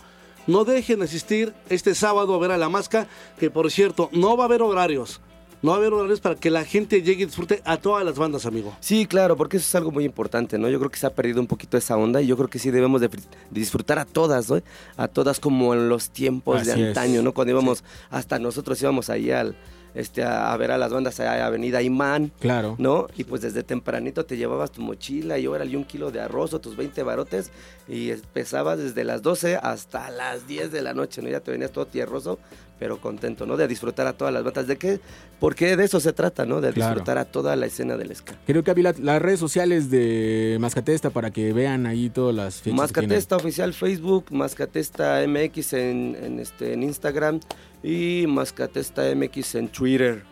[0.47, 3.07] no dejen de asistir este sábado a ver a la masca,
[3.39, 5.21] que por cierto, no va a haber horarios.
[5.61, 8.17] No va a haber horarios para que la gente llegue y disfrute a todas las
[8.19, 8.75] bandas, amigo.
[8.81, 10.69] Sí, claro, porque eso es algo muy importante, ¿no?
[10.69, 12.73] Yo creo que se ha perdido un poquito esa onda y yo creo que sí
[12.73, 14.61] debemos de, fri- de disfrutar a todas, ¿no?
[14.97, 16.79] A todas como en los tiempos de es.
[16.89, 17.33] antaño, ¿no?
[17.33, 19.55] Cuando íbamos, hasta nosotros íbamos ahí al,
[19.95, 22.77] este, a, a ver a las bandas a Avenida Imán, Claro.
[22.79, 23.07] ¿no?
[23.17, 26.61] Y pues desde tempranito te llevabas tu mochila y órale un kilo de arroz o
[26.61, 27.51] tus 20 barotes
[27.89, 31.29] y empezabas desde las 12 hasta las 10 de la noche, ¿no?
[31.29, 32.39] Ya te venías todo tierroso,
[32.83, 33.57] pero contento, ¿no?
[33.57, 34.67] De disfrutar a todas las bandas.
[34.67, 34.99] ¿De qué?
[35.39, 36.61] Porque de eso se trata, ¿no?
[36.61, 36.95] De Claro.
[36.97, 38.35] disfrutar a toda la escena del ska.
[38.45, 42.57] Creo que había la- las redes sociales de Mascatesta para que vean ahí todas las
[42.61, 42.77] fechas.
[42.77, 47.39] Mascatesta oficial Facebook, Mascatesta MX en, en, este, en Instagram
[47.85, 50.25] y Mascatesta MX en Twitter.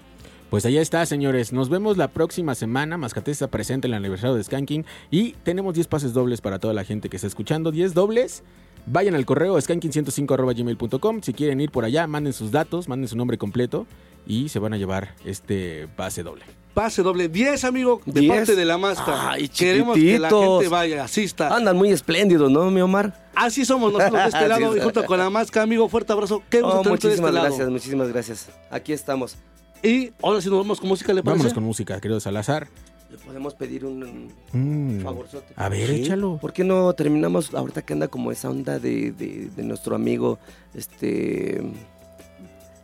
[0.51, 1.53] Pues allá está, señores.
[1.53, 2.99] Nos vemos la próxima semana.
[2.99, 4.85] Mascatesta presente en el aniversario de Skanking.
[5.09, 7.71] Y tenemos 10 pases dobles para toda la gente que está escuchando.
[7.71, 8.43] 10 dobles.
[8.87, 11.23] Vayan al correo skanking105.gmail.com.
[11.23, 13.87] Si quieren ir por allá, manden sus datos, manden su nombre completo.
[14.27, 16.45] Y se van a llevar este pase doble.
[16.75, 18.33] Pase doble 10, amigo, de 10.
[18.33, 19.31] parte de la masca.
[19.33, 21.55] Ay, Queremos que la gente vaya, asista.
[21.55, 23.29] Andan muy espléndidos, ¿no, mi Omar?
[23.35, 26.43] Así somos nosotros de este lado y junto con la masca, amigo, fuerte abrazo.
[26.49, 27.47] Qué gusto Oh, de este muchísimas lado.
[27.47, 28.49] gracias, muchísimas gracias.
[28.71, 29.37] Aquí estamos.
[29.83, 31.39] Y ahora sí nos vamos con música, ¿le parece?
[31.39, 32.69] Vámonos con música, querido Salazar.
[33.11, 35.01] Le podemos pedir un Mm.
[35.03, 35.53] favorzote.
[35.57, 35.95] A ver, Sí.
[36.03, 36.39] échalo.
[36.41, 40.39] ¿Por qué no terminamos ahorita que anda como esa onda de, de- de nuestro amigo,
[40.75, 41.61] este,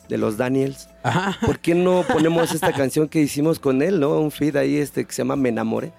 [0.09, 0.89] de los Daniels?
[1.05, 1.37] Ajá.
[1.47, 4.19] ¿Por qué no ponemos esta canción que hicimos con él, no?
[4.21, 5.93] Un feed ahí este que se llama Me enamoré.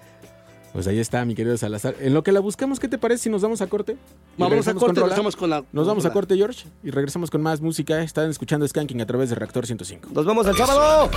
[0.74, 1.94] Pues ahí está, mi querido Salazar.
[1.98, 3.96] En lo que la buscamos, ¿qué te parece si nos vamos a corte?
[4.36, 5.06] Vamos a corte, Rola?
[5.06, 5.64] regresamos con la...
[5.72, 8.02] Nos vamos a con corte, George, y regresamos con más música.
[8.02, 10.10] Están escuchando Skanking a través de Reactor 105.
[10.12, 11.10] Nos vemos el Es hora sábado.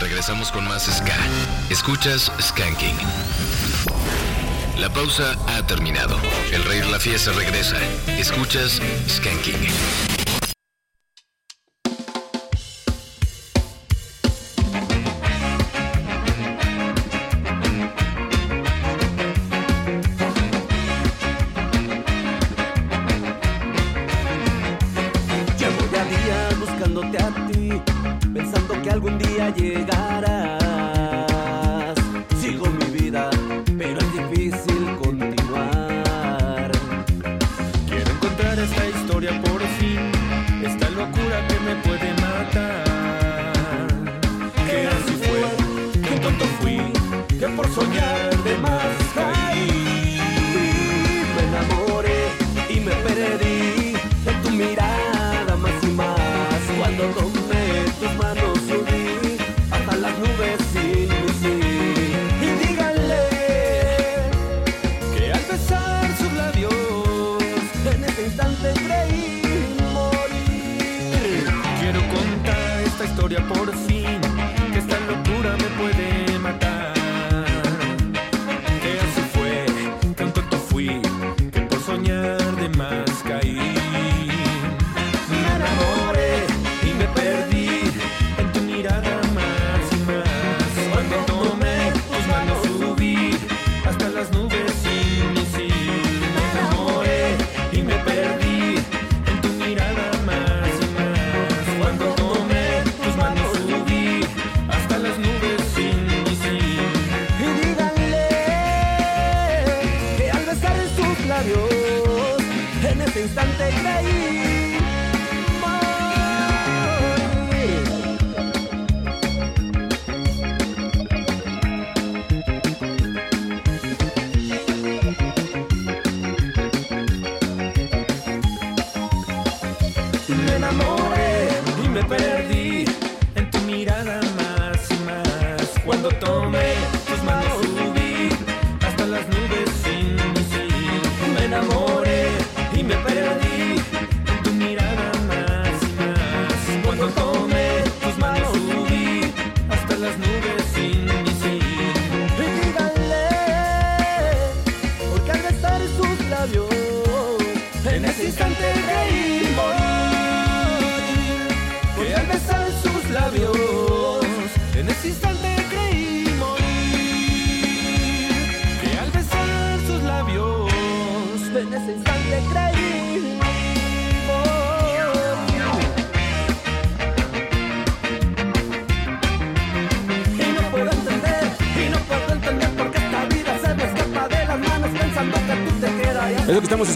[0.00, 1.16] Regresamos con más Ska.
[1.70, 2.96] Escuchas Skanking.
[4.78, 6.18] La pausa ha terminado.
[6.52, 7.78] El rey la fiesta regresa.
[8.18, 10.15] Escuchas Skanking.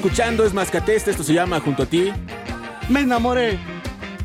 [0.01, 2.11] Escuchando, es Mascatesta, esto se llama Junto a ti.
[2.89, 3.59] Me enamoré.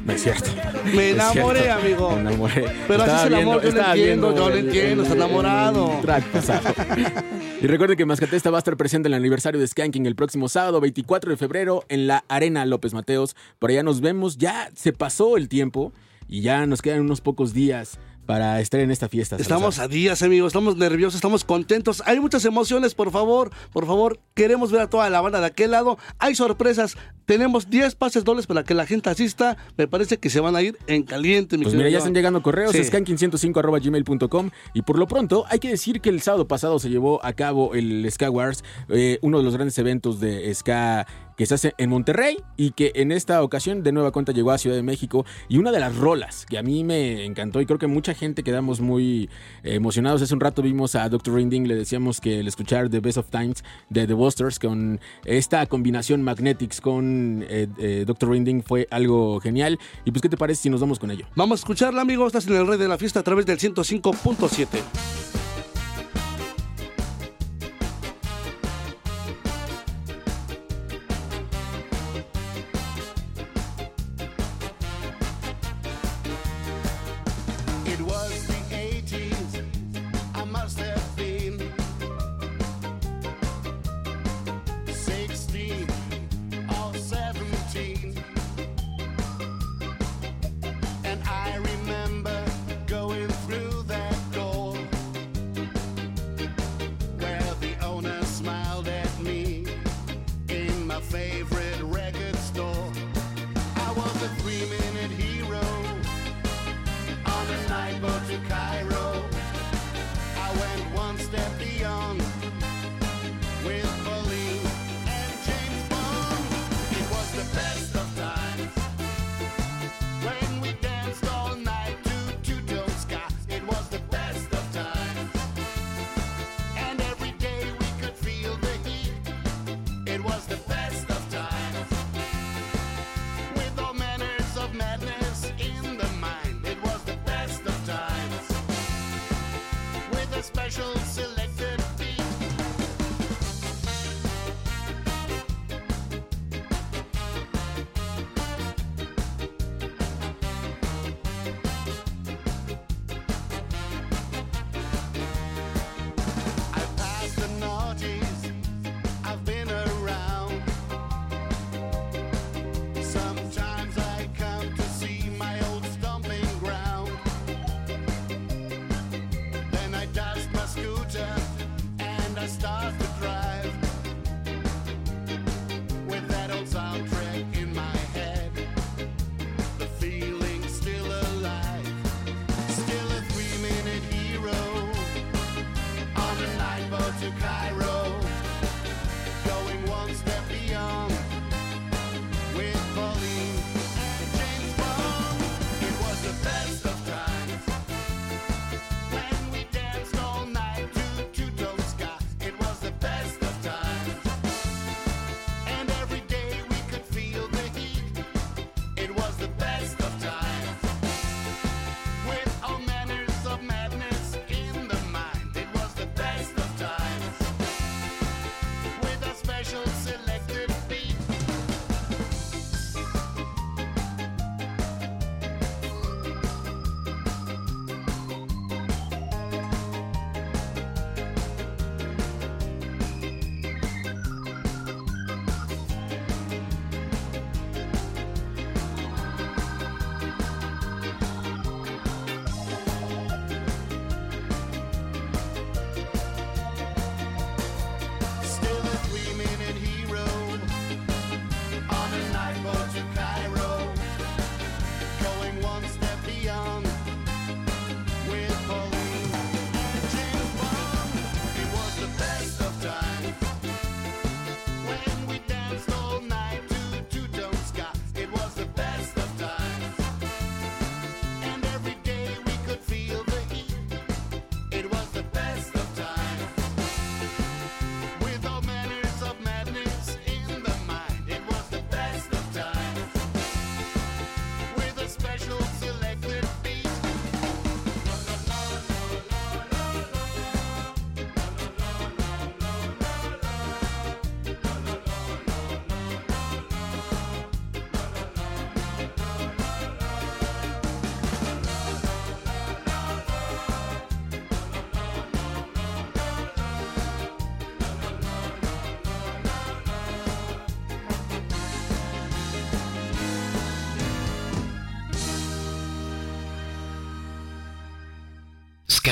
[0.05, 0.49] No es cierto.
[0.86, 1.82] Me enamoré, cierto.
[1.82, 2.11] amigo.
[2.11, 2.65] Me enamoré.
[2.88, 5.95] Pero así es el amor, yo lo entiendo, yo lo entiendo, está enamorado.
[5.95, 6.73] el track pasado.
[7.61, 10.47] y recuerden que Mascatesta va a estar presente en el aniversario de Skanking el próximo
[10.47, 13.36] sábado 24 de febrero en la Arena López Mateos.
[13.59, 14.38] Por allá nos vemos.
[14.38, 15.91] Ya se pasó el tiempo
[16.30, 19.36] y ya nos quedan unos pocos días para estar en esta fiesta.
[19.38, 22.01] Estamos a días, amigos, estamos nerviosos, estamos contentos.
[22.05, 25.71] Hay muchas emociones, por favor, por favor, queremos ver a toda la banda de aquel
[25.71, 25.97] lado.
[26.19, 29.57] Hay sorpresas, tenemos 10 pases dobles para que la gente asista.
[29.78, 32.41] Me parece que se van a ir en caliente, mi Pues mira, ya están llegando
[32.41, 32.80] correos, Sí.
[32.84, 37.34] skanking105.gmail.com y por lo pronto hay que decir que el sábado pasado se llevó a
[37.34, 41.73] cabo el Ska Wars, eh, uno de los grandes eventos de Ska que se hace
[41.77, 45.25] en Monterrey y que en esta ocasión de nueva cuenta llegó a Ciudad de México
[45.49, 48.43] y una de las rolas que a mí me encantó y creo que mucha gente
[48.43, 49.29] quedamos muy
[49.63, 50.21] eh, emocionados.
[50.21, 51.36] Hace un rato vimos a Dr.
[51.36, 55.65] Rinding, le decíamos que el escuchar The Best of Times de The Busters con esta
[55.65, 58.29] combinación Magnetics con eh, eh, Dr.
[58.29, 59.79] Rinding fue algo genial.
[60.05, 61.25] Y pues, ¿qué te parece si nos vamos con ello?
[61.36, 62.27] Vamos a escucharla, amigos.
[62.27, 64.67] Estás en el Rey de la Fiesta a través del 105.7.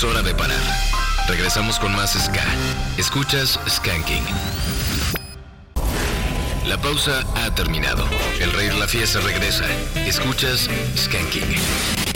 [0.00, 0.56] Es hora de parar.
[1.28, 2.42] Regresamos con más Ska.
[2.96, 4.24] Escuchas Skanking.
[6.64, 8.06] La pausa ha terminado.
[8.40, 9.66] El rey de la fiesta regresa.
[10.06, 12.09] Escuchas Skanking.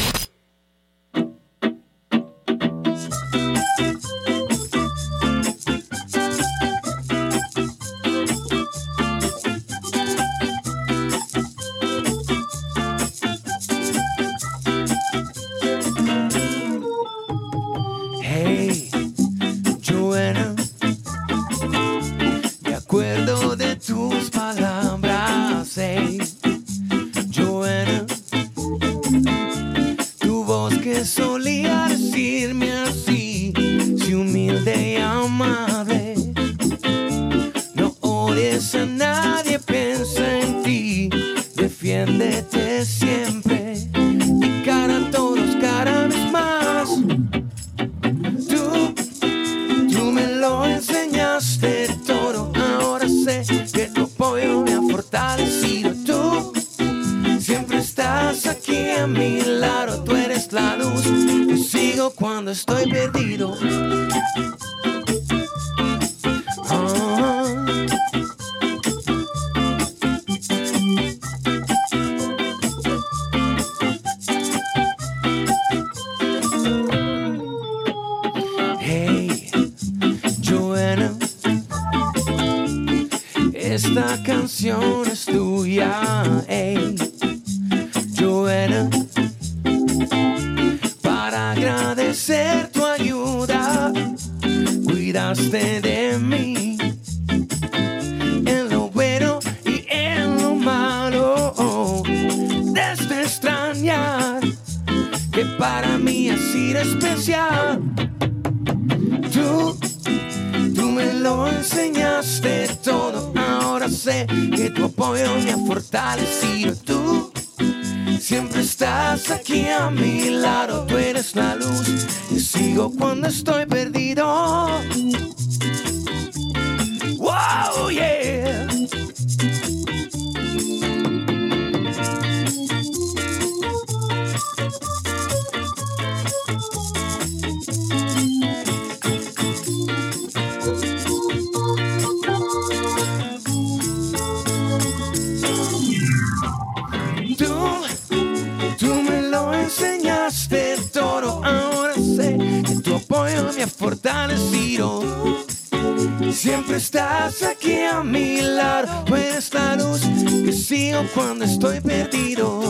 [160.95, 162.61] Sigo cuando estoy perdido.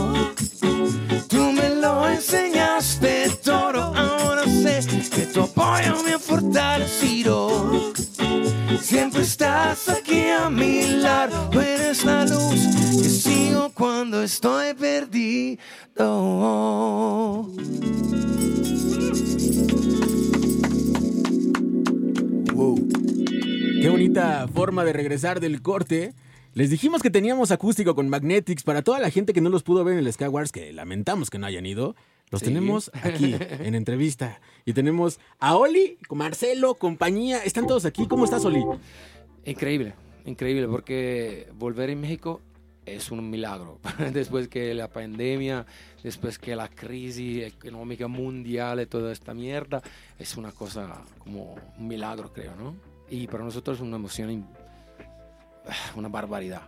[1.28, 3.94] Tú me lo enseñaste todo.
[3.94, 7.92] Ahora sé que tu apoyo me ha fortalecido.
[8.80, 11.50] Siempre estás aquí a mi lado.
[11.60, 12.60] Eres la luz
[13.02, 15.58] que sigo cuando estoy perdido.
[22.54, 22.86] Wow.
[23.82, 26.14] Qué bonita forma de regresar del corte.
[26.54, 29.82] Les dijimos que teníamos acústico con Magnetics para toda la gente que no los pudo
[29.82, 31.96] ver en el Sky Wars, que lamentamos que no hayan ido.
[32.30, 32.46] Los Sí.
[32.46, 34.40] tenemos aquí en entrevista.
[34.64, 37.42] Y tenemos a Oli, Marcelo, compañía.
[37.42, 38.06] Están todos aquí.
[38.06, 38.64] ¿Cómo estás, Oli?
[39.44, 39.94] Increíble,
[40.26, 42.40] increíble, porque volver en México
[42.86, 43.80] es un milagro.
[44.12, 45.66] después que la pandemia,
[46.04, 49.82] después que la crisis económica mundial y toda esta mierda,
[50.20, 52.76] es una cosa como un milagro, creo, ¿no?
[53.10, 54.46] Y para nosotros es una emoción,
[55.96, 56.62] una barbaridad.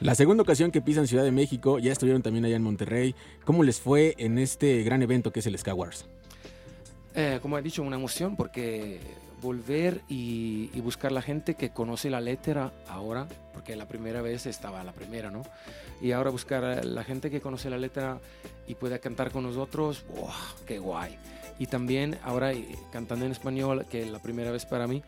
[0.00, 3.14] La segunda ocasión que pisan Ciudad de México, ya estuvieron también allá en Monterrey.
[3.44, 6.06] ¿Cómo les fue en este gran evento que es el Sky Wars?
[7.14, 9.00] Eh, como he dicho, una emoción porque
[9.42, 14.46] volver y, y buscar la gente que conoce la letra ahora, porque la primera vez
[14.46, 15.42] estaba la primera, ¿no?
[16.00, 18.20] Y ahora buscar a la gente que conoce la letra
[18.66, 20.30] y pueda cantar con nosotros, ¡wow!
[20.66, 21.16] ¡Qué guay!
[21.58, 25.02] Y también ahora eh, cantando en español, que es la primera vez para mí,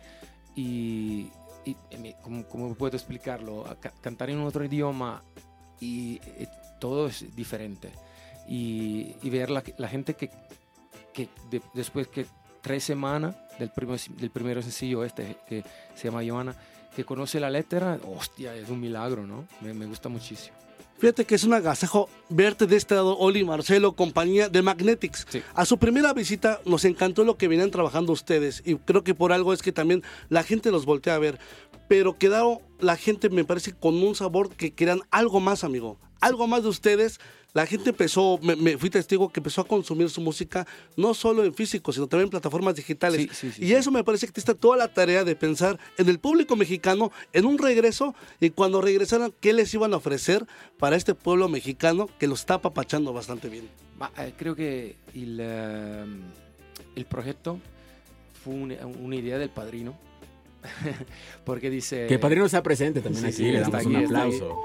[0.57, 1.31] y,
[1.65, 3.65] y, eh, me- ¿cómo, cómo puedo explicarlo?
[4.01, 5.23] Cantar en otro idioma
[5.81, 6.47] y, eh,
[6.79, 7.91] todo es diferente.
[8.49, 10.31] Y, y ver la, la gente que,
[11.12, 12.27] que de- después que
[12.61, 15.62] tres semanas del, primer, del primer sencillo este que
[15.95, 16.55] se llama Joana,
[16.95, 19.47] que conoce la letra, hostia, es un milagro, ¿no?
[19.61, 20.57] Me, me gusta muchísimo.
[20.99, 25.27] Fíjate que es un agasajo verte de este lado, Oli, Marcelo, compañía de Magnetics.
[25.55, 29.33] A su primera visita nos encantó lo que venían trabajando ustedes y creo que por
[29.33, 31.39] algo es que también la gente los voltea a ver.
[31.89, 35.99] Pero quedaron la gente, me parece, con un sabor que querían algo más, amigo.
[36.21, 37.19] Algo más de ustedes.
[37.55, 41.45] La gente empezó, me, me fui testigo que empezó a consumir su música no solo
[41.45, 43.29] en físico, sino también en plataformas digitales.
[43.59, 46.57] y eso me parece que te está toda la tarea de pensar en el público
[46.57, 50.45] mexicano, en un regreso y cuando regresaran, ¿qué les iban a ofrecer
[50.79, 53.69] para este pueblo mexicano que los está apapachando bastante bien?
[54.19, 56.23] Eh, creo que el, ehm,
[56.97, 57.61] el proyecto
[58.43, 59.97] fue una, una idea del padrino.
[61.45, 62.07] Porque dice.
[62.07, 64.05] Que el padrino está presente también Sí, aquí, sí, le damos un aquí, aquí.
[64.05, 64.59] aplauso.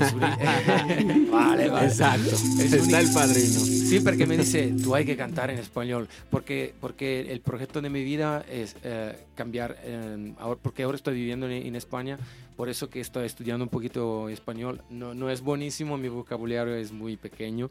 [0.00, 0.20] Es un-
[1.30, 1.86] vale, vale.
[1.86, 3.60] Exacto, Es está un- el padrino.
[3.60, 7.90] Sí, porque me dice, tú hay que cantar en español, porque, porque el proyecto de
[7.90, 12.18] mi vida es eh, cambiar, eh, ahora, porque ahora estoy viviendo en, en España,
[12.56, 14.82] por eso que estoy estudiando un poquito español.
[14.90, 17.70] No, no es buenísimo, mi vocabulario es muy pequeño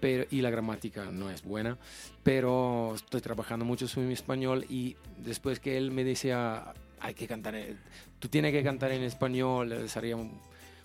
[0.00, 1.76] pero, y la gramática no es buena,
[2.22, 4.94] pero estoy trabajando mucho sobre mi español y
[5.24, 7.54] después que él me decía, hay que cantar,
[8.18, 10.38] tú tienes que cantar en español, eh, sería un-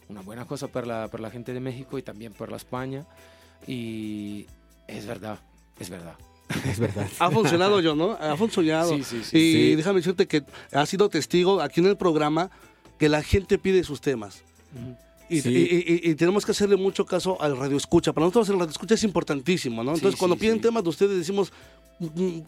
[0.09, 3.05] una buena cosa para la, para la gente de México y también para la España.
[3.68, 4.45] Y
[4.88, 5.39] es verdad,
[5.80, 6.16] es verdad.
[6.70, 7.07] Es verdad.
[7.20, 8.11] Ha funcionado yo, ¿no?
[8.11, 8.95] Ha funcionado.
[8.95, 9.38] Sí, sí, sí.
[9.38, 9.76] y Sí.
[9.76, 12.51] déjame decirte que has sido testigo aquí en el programa
[12.99, 14.43] que la gente pide sus temas.
[15.30, 15.49] Y, Sí.
[15.49, 18.13] y- y- y tenemos que hacerle mucho caso al radio escucha.
[18.13, 19.91] Para nosotros el radio escucha es importantísimo, ¿no?
[19.93, 21.51] Entonces, sí, cuando piden temas de ustedes, decimos,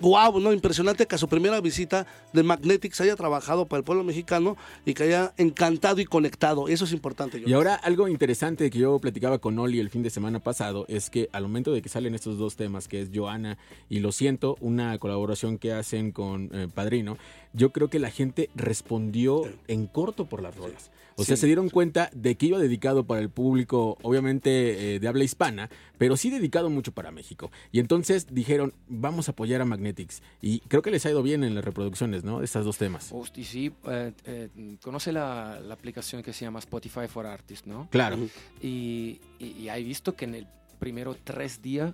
[0.01, 0.51] wow, ¿no?
[0.51, 4.93] Impresionante que a su primera visita de Magnetics haya trabajado para el pueblo mexicano y
[4.93, 6.67] que haya encantado y conectado.
[6.67, 7.41] Eso es importante.
[7.45, 11.09] Y ahora algo interesante que yo platicaba con Oli el fin de semana pasado es
[11.09, 13.57] que al momento de que salen estos dos temas, que es Joana
[13.89, 17.17] y Lo Siento, una colaboración que hacen con eh, Padrino,
[17.55, 20.91] yo creo que la gente respondió en corto por las rolas.
[21.17, 25.07] O sea, se dieron cuenta de que iba dedicado para el público, obviamente eh, de
[25.07, 27.51] habla hispana, pero sí dedicado mucho para México.
[27.71, 30.21] Y entonces dijeron, vamos a apoyar a Magnetics.
[30.41, 32.39] Y creo que les ha ido bien en las reproducciones, ¿no?
[32.39, 33.11] De estos dos temas.
[33.13, 34.49] Hosti, sí, eh, eh,
[34.81, 37.87] conoce la, la aplicación que se llama Spotify for Artists, ¿no?
[37.91, 38.17] Claro.
[38.61, 40.47] Y, y, y hay visto que en el
[40.79, 41.93] primero tres días,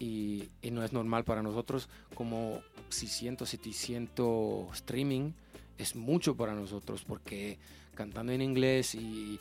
[0.00, 5.30] y, y no es normal para nosotros, como 600, 700 streaming,
[5.78, 7.58] es mucho para nosotros, porque
[7.94, 9.38] cantando en inglés y,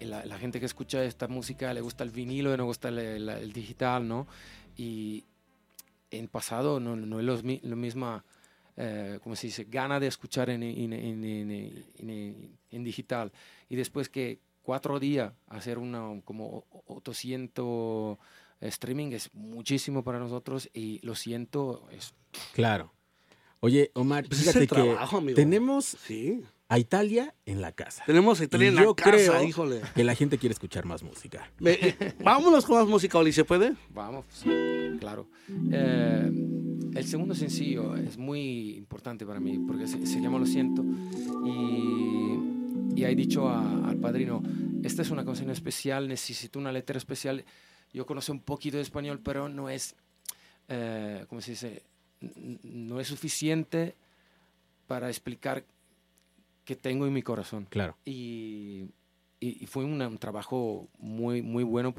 [0.00, 2.98] y la, la gente que escucha esta música le gusta el vinilo, no gusta el,
[2.98, 4.28] el- el digital, ¿no?
[4.76, 5.24] Y
[6.10, 8.24] en pasado no, no es lo, lo misma,
[8.76, 9.64] eh, ¿cómo se dice?
[9.64, 10.92] Gana de escuchar en- en-
[11.98, 13.32] en- en digital.
[13.68, 18.18] Y después que cuatro días hacer una como 800
[18.60, 22.14] streaming es muchísimo para nosotros y lo siento, es
[22.54, 22.92] Claro.
[23.60, 25.34] Oye, Omar, Pues es fíjate el que trabajo, amigo.
[25.36, 26.42] tenemos Sí.
[26.68, 28.04] a Italia en la casa.
[28.06, 29.80] Tenemos a Italia Y en la yo casa, creo híjole.
[29.94, 31.50] que la gente quiere escuchar más música.
[31.58, 33.74] Ve, eh, vámonos con más música, Oli, ¿se puede?
[33.90, 34.24] Vamos,
[35.00, 35.28] claro.
[35.72, 36.30] Eh,
[36.94, 40.84] el segundo sencillo es muy importante para mí porque se, se llama Lo siento
[41.44, 44.42] y, y he dicho a- al padrino,
[44.82, 47.44] esta es una canción especial, necesito una letra especial.
[47.92, 49.94] Yo conozco un poquito de español, pero no es,
[50.68, 51.82] eh, ¿cómo se dice?
[52.62, 53.94] No es suficiente
[54.86, 55.64] para explicar
[56.64, 57.66] qué tengo en mi corazón.
[57.70, 57.96] Claro.
[58.04, 58.84] Y,
[59.40, 61.94] y- y fue una- un trabajo muy, muy bueno.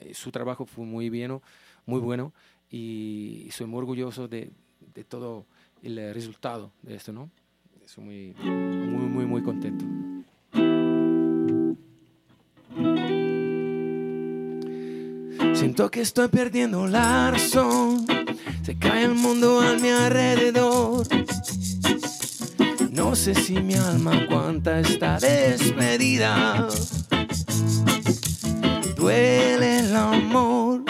[0.00, 1.40] eh, Su trabajo fue muy bien,
[1.86, 2.32] muy bueno.
[2.70, 4.50] Y soy muy orgulloso de,
[4.94, 5.46] de todo
[5.82, 7.30] el resultado de esto, ¿no?
[7.86, 9.84] Soy muy, muy, muy, muy contento.
[15.60, 18.06] Siento que estoy perdiendo la razón.
[18.62, 21.06] Se cae el mundo a mi alrededor.
[22.90, 26.66] No sé si mi alma aguanta esta despedida.
[28.96, 30.82] Duele el amor,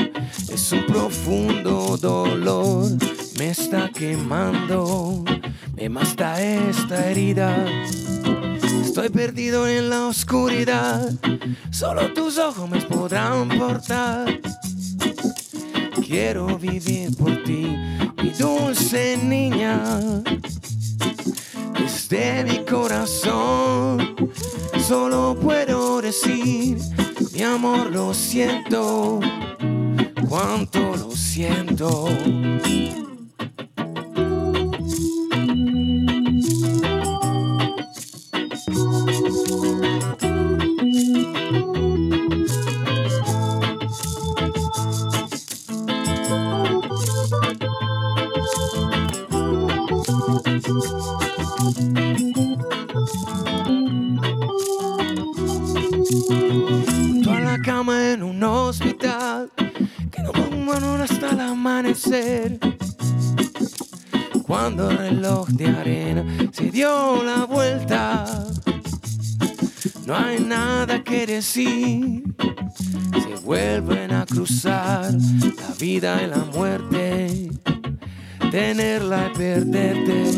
[0.48, 2.92] es un profundo dolor.
[3.38, 5.24] Me está quemando,
[5.74, 7.66] me mata esta herida.
[9.00, 11.10] Estoy perdido en la oscuridad,
[11.70, 14.28] solo tus ojos me podrán portar.
[16.06, 17.74] Quiero vivir por ti,
[18.22, 19.80] mi dulce niña.
[21.78, 24.16] Desde mi corazón,
[24.86, 26.76] solo puedo decir,
[27.32, 29.18] mi amor, lo siento,
[30.28, 32.06] cuánto lo siento.
[76.00, 77.50] Vida la muerte,
[78.50, 80.30] tenerla y perderte.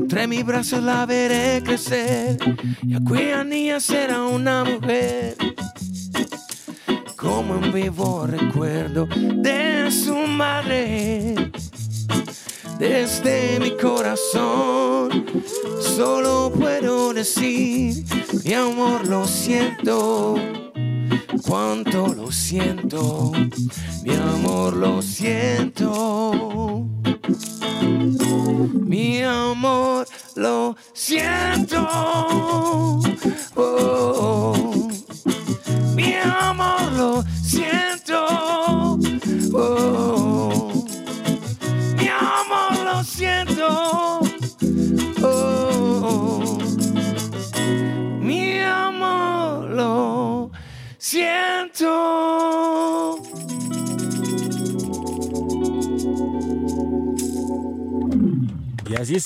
[0.00, 2.38] Entre mis brazos la veré crecer
[2.82, 5.36] y aquella niña será una mujer.
[7.16, 11.34] Como en vivo recuerdo de su madre.
[12.78, 15.26] Desde mi corazón
[15.80, 18.04] solo puedo decir,
[18.42, 20.51] mi amor, lo siento.
[21.52, 23.30] Cuánto lo siento,
[24.04, 26.51] mi amor, lo siento.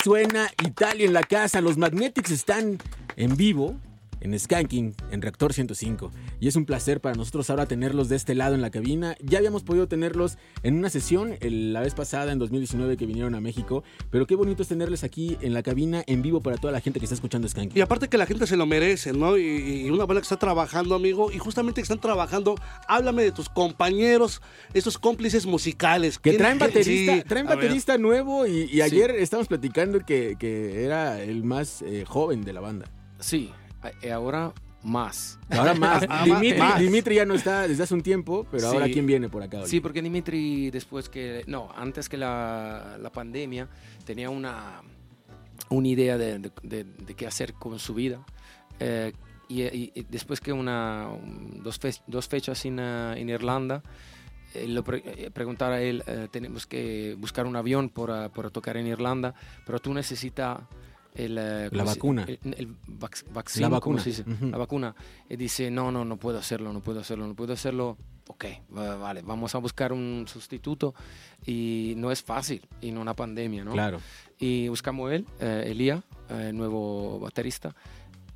[0.07, 1.59] Suena Italia en la casa.
[1.59, 2.77] Los Magnetics están
[3.17, 3.75] en vivo
[4.33, 6.11] en Skanking, en Reactor 105.
[6.39, 9.15] Y es un placer para nosotros ahora tenerlos de este lado en la cabina.
[9.21, 13.35] Ya habíamos podido tenerlos en una sesión el- la vez pasada, en 2019, que vinieron
[13.35, 13.83] a México.
[14.09, 16.99] Pero qué bonito es tenerles aquí en la cabina, en vivo para toda la gente
[16.99, 17.77] que está escuchando Skanking.
[17.77, 19.37] Y aparte que la gente se lo merece, ¿no?
[19.37, 22.55] Y, y una banda que está trabajando, amigo, y justamente que están trabajando,
[22.87, 24.41] háblame de tus compañeros,
[24.73, 26.19] estos cómplices musicales.
[26.19, 30.83] Que ¿Quién- traen baterista, sí, traen baterista nuevo y, y ayer estábamos platicando que, que
[30.83, 32.91] era el más eh, joven de la banda.
[33.19, 33.51] Sí,
[34.11, 34.53] ahora
[34.83, 35.37] más.
[35.49, 36.05] Ahora más.
[36.25, 36.79] Dimitri, más.
[36.79, 38.93] Dimitri ya no está desde hace un tiempo, pero ahora Sí.
[38.93, 39.67] ¿quién viene por acá hoy?
[39.67, 43.67] Sí, porque Dimitri después que, no, antes que la, la pandemia
[44.05, 44.81] tenía una,
[45.69, 48.23] una idea de, de- de- de qué hacer con su vida.
[48.79, 49.11] Eh,
[49.49, 53.81] y, y- y después que una, un- dos, fe- dos fechas en, eh, en Irlanda,
[54.53, 58.49] eh, lo pre- eh, preguntar a él, eh, tenemos que buscar un avión para, para
[58.51, 59.33] tocar en Irlanda,
[59.65, 60.59] pero tú necesitas
[61.17, 62.25] el, eh, La ¿cómo se- vacuna.
[62.27, 64.01] el, el vac- vaccine, La ¿cómo vacuna.
[64.01, 64.23] se dice?
[64.29, 64.45] Ujú.
[64.47, 64.95] La vacuna.
[65.29, 67.97] Y dice, no, no, no puedo hacerlo, no puedo hacerlo, no puedo hacerlo.
[68.29, 68.45] Ok,
[68.77, 70.93] va- vale, vamos a buscar un sustituto.
[71.45, 73.71] Y no es fácil en una pandemia, ¿no?
[73.71, 73.99] Claro.
[74.39, 77.73] Y buscamos él, eh, Elía, eh, nuevo baterista,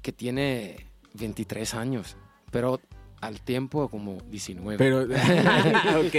[0.02, 2.16] que tiene 23 años,
[2.52, 2.80] pero
[3.22, 4.77] al tiempo como 19.
[4.77, 5.02] Pero,
[6.02, 6.15] ok.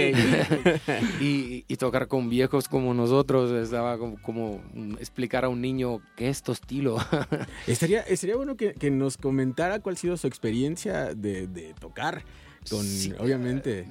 [1.21, 6.01] y, y tocar con viejos como nosotros estaba como, como mm, explicar a un niño
[6.15, 6.97] qué es tu estilo.
[7.67, 12.23] Estaría, estaría bueno que, que nos comentara cuál ha sido su experiencia de, de tocar
[12.69, 13.85] con, Sí, obviamente.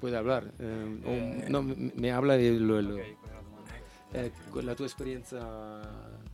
[0.00, 0.52] Puede hablar.
[0.58, 4.32] eh, o- no, me, me habla di lo, lo- eh,
[4.62, 5.38] la tua esperienza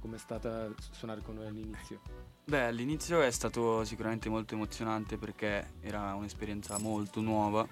[0.01, 2.01] come è stata suonare con noi all'inizio?
[2.48, 7.66] Beh, all'inizio è stato sicuramente molto emozionante perché era un'esperienza molto nuova,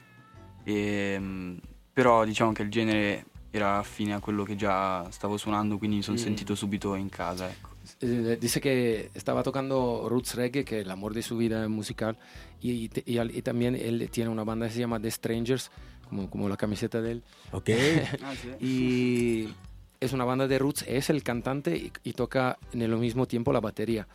[0.65, 1.57] e, mm,
[1.93, 6.03] però diciamo che il genere era affine a quello che già stavo suonando, quindi mi
[6.03, 6.21] sono Mm.
[6.21, 7.49] sentito subito in casa.
[7.49, 7.69] Ecco.
[8.01, 12.17] Eh, dice que estaba tocando roots reggae, que el amor de su vida musical,
[12.61, 15.71] y, y- y al- y también él tiene una banda que se llama The Strangers,
[16.09, 17.23] como, como la camiseta de él.
[17.53, 17.69] Ok.
[18.25, 18.49] Ah, sì?
[18.59, 19.55] Y
[20.01, 23.53] es una banda de roots, es el cantante y, y toca en el mismo tiempo
[23.53, 24.09] la batería.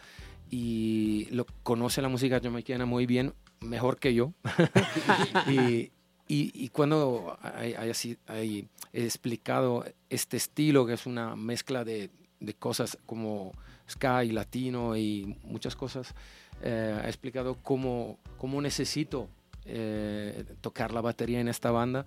[0.49, 4.33] Y lo conoce la música jamaicana muy bien, mejor que yo.
[5.47, 5.91] y,
[6.27, 12.09] y- y cuando hay, hay así, hay explicado este estilo, que es una mezcla de,
[12.39, 13.51] de cosas como
[13.89, 16.13] ska y latino y muchas cosas,
[16.61, 19.29] eh, ha explicado cómo, cómo necesito
[19.65, 22.05] eh, tocar la batería en esta banda.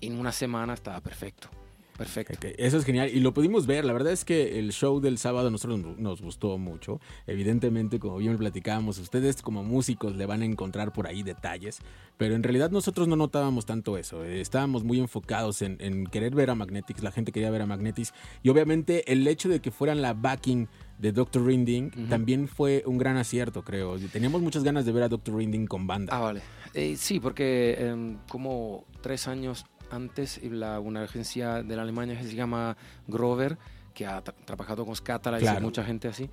[0.00, 1.48] En una semana estaba perfecto.
[1.96, 2.34] Perfecto.
[2.36, 3.84] Ok, Eso es genial y lo pudimos ver.
[3.84, 7.00] La verdad es que el show del sábado a nosotros nos- gustó mucho.
[7.26, 11.78] Evidentemente, como bien platicábamos, ustedes como músicos le van a encontrar por ahí detalles,
[12.16, 14.24] pero en realidad nosotros no notábamos tanto eso.
[14.24, 17.66] Eh, Estábamos muy enfocados en, en querer ver a Magnetics, la gente quería ver a
[17.66, 18.12] Magnetics
[18.42, 20.68] y obviamente el hecho de que fueran la backing
[20.98, 21.44] de Dr.
[21.44, 23.98] Rinding también fue un gran acierto, creo.
[23.98, 25.34] Teníamos muchas ganas de ver a Dr.
[25.36, 26.16] Rinding con banda.
[26.16, 26.40] Ah, vale.
[26.72, 32.18] Eh, sí, porque em, como tres años antes, y la- una agencia de la Alemania
[32.18, 32.76] que se llama
[33.06, 33.56] Grover,
[33.94, 35.60] que ha tra- trabajado con Scatala y Claro.
[35.62, 36.28] mucha gente así,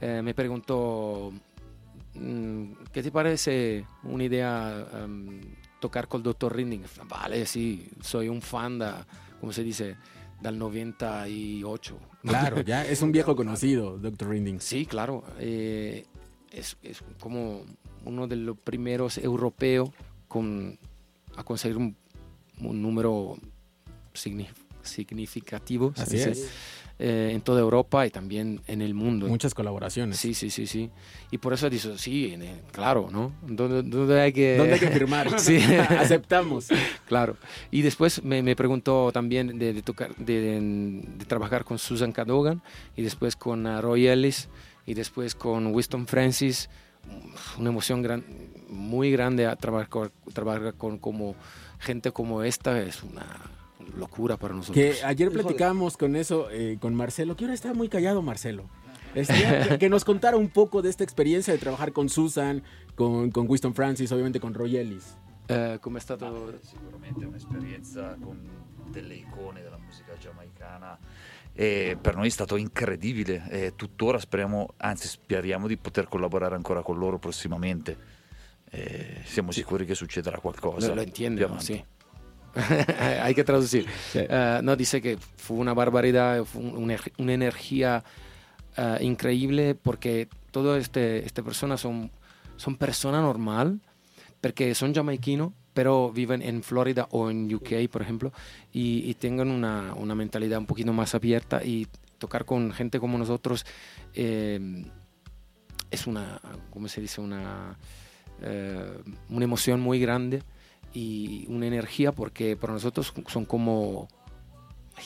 [0.00, 1.32] eh, me preguntó,
[2.14, 5.40] mm, ¿qué te parece una idea em,
[5.80, 6.54] tocar con el Dr.
[6.54, 6.82] Rinding?
[7.08, 9.06] Vale, sí, soy un fan, da,
[9.40, 9.96] como se dice,
[10.40, 11.98] del 98.
[12.22, 14.28] Claro, ya es un viejo conocido, Dr.
[14.28, 14.60] Rinding.
[14.60, 15.24] Sí, claro.
[15.38, 16.04] eh,
[16.52, 17.62] es, es como
[18.04, 19.90] uno de los primeros europeos
[20.28, 20.78] con,
[21.36, 21.96] a conseguir un,
[22.60, 23.36] un número
[24.14, 24.48] signi-
[24.82, 26.50] significativo Así dice, es.
[26.98, 29.26] eh, en toda Europa y también en el mundo.
[29.26, 30.16] Muchas colaboraciones.
[30.18, 30.90] Sí, sí, sí, sí.
[31.30, 32.34] Y por eso dice, sí,
[32.72, 33.32] claro, ¿no?
[33.42, 34.56] ¿Dónde, dónde hay que...
[34.56, 35.38] ¿Dónde hay que firmar?
[35.40, 35.56] sí.
[35.98, 36.68] Aceptamos.
[37.06, 37.36] Claro.
[37.70, 42.62] Y después me, me preguntó también de, de tocar, de, de trabajar con Susan Cadogan
[42.96, 44.48] y después con Roy Ellis
[44.86, 46.70] y después con Winston Francis.
[47.58, 48.24] Una emoción gran,
[48.68, 51.36] muy grande a trabajar, trabajar con como
[51.78, 53.26] gente como esta es una
[53.96, 54.76] locura para nosotros.
[54.76, 58.64] Que ayer platicábamos con eso, eh, con Marcelo, que ahora está muy callado Marcelo.
[59.14, 62.62] Estaría- que, que nos contara un poco de esta experiencia de trabajar con Susan,
[62.94, 65.16] con, con Winston Francis, obviamente con Roy Ellis.
[65.48, 66.58] Eh, come è stato...
[66.60, 68.38] sicuramente è un'esperienza con
[68.90, 70.98] delle icone della musica giamaicana
[71.52, 76.82] e per noi è stato incredibile e tuttora speriamo, anzi speriamo di poter collaborare ancora
[76.82, 78.14] con loro prossimamente.
[78.70, 80.88] E siamo sicuri che succederà qualcosa.
[80.88, 81.82] Lo, lo entiendo, sí.
[83.22, 83.86] Hay que traducir.
[84.14, 88.02] Eh, no, dice que fue una barbaridad, fue un- una, una energía
[88.76, 92.10] eh, increíble porque todas este, este personas son,
[92.56, 93.80] son personas normal,
[94.40, 98.32] porque son jamaiquinos, pero viven en Florida o en UK, por ejemplo,
[98.72, 101.86] y, y tengan una, una mentalidad un poquito más abierta y
[102.16, 103.66] tocar con gente como nosotros
[104.14, 104.86] eh,
[105.90, 106.40] es una,
[106.70, 107.20] ¿cómo se dice?
[107.20, 107.76] Una,
[108.42, 108.98] eh,
[109.30, 110.42] una emoción muy grande
[110.94, 114.08] y una energía porque para nosotros son como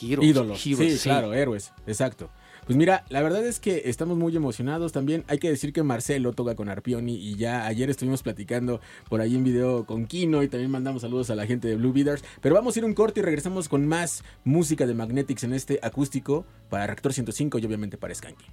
[0.01, 0.66] heroes, Ídolos.
[0.66, 1.73] heroes, sí, claro, héroes.
[1.86, 2.31] Exacto.
[2.66, 5.24] Pues mira, la verdad es que estamos muy emocionados también.
[5.27, 9.35] Hay que decir que Marcelo toca con Arpioni y ya ayer estuvimos platicando por ahí
[9.35, 12.23] en video con Kino y también mandamos saludos a la gente de Blue Beaters.
[12.40, 15.81] Pero vamos a ir un corte y regresamos con más música de Magnetics en este
[15.82, 18.47] acústico para Reactor 105 y obviamente para Skanky.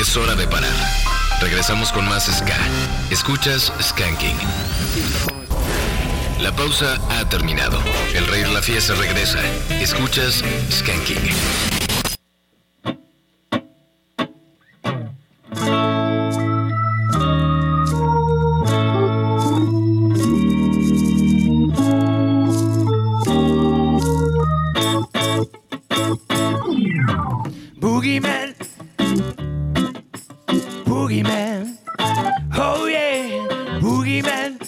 [0.00, 1.19] Es hora de parar.
[1.40, 2.56] Regresamos con más Ska.
[3.10, 4.36] Escuchas Skanking.
[6.40, 7.80] La pausa ha terminado.
[8.14, 9.40] El Rey de la Fiesta regresa.
[9.80, 11.18] Escuchas Skanking.
[27.76, 28.49] Boogeyman.
[31.10, 31.76] Boogeyman.
[32.54, 33.48] Oh yeah.
[33.80, 34.58] Boogeyman.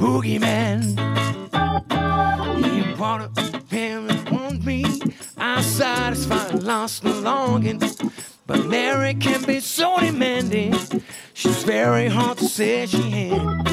[0.00, 0.80] Boogeyman.
[2.64, 3.28] You wanna
[3.68, 4.86] him want me.
[5.36, 7.82] I'm satisfied, lost and longing.
[8.46, 10.76] But Mary can be so demanding.
[11.34, 13.66] She's very hard to say she had.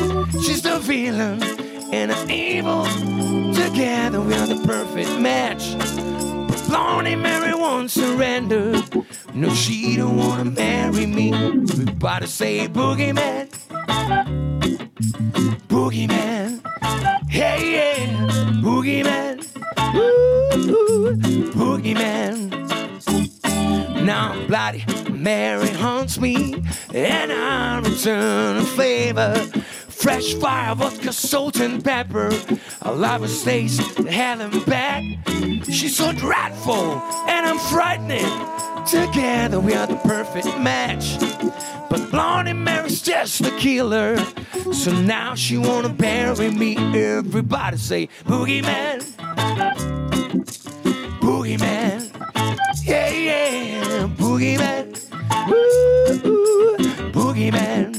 [0.44, 1.42] She's the villain
[1.94, 2.84] and an evil.
[3.54, 6.29] Together we are the perfect match.
[6.70, 8.82] Lonely Mary won't surrender.
[9.34, 11.34] No, she don't wanna marry me.
[11.34, 13.50] Everybody say boogeyman.
[15.68, 16.62] Boogeyman.
[17.30, 18.30] Hey, yeah.
[18.62, 19.38] Boogeyman.
[19.96, 21.16] Ooh,
[21.54, 22.50] boogeyman.
[24.06, 26.64] Now bloody Mary haunts me,
[26.94, 29.34] and I return a favor.
[30.00, 32.32] Fresh fire, vodka, salt, and pepper.
[32.82, 35.04] I love her taste, hell and back.
[35.66, 36.94] She's so dreadful,
[37.28, 38.26] and I'm frightening.
[38.86, 41.20] Together we are the perfect match.
[41.90, 44.18] But Blondie Mary's just a killer.
[44.72, 46.78] So now she wanna bury me.
[46.78, 49.02] Everybody say, Boogeyman.
[51.20, 52.10] Boogeyman.
[52.86, 54.96] Yeah, yeah, Boogeyman.
[55.50, 56.78] Ooh, ooh,
[57.12, 57.99] Boogeyman.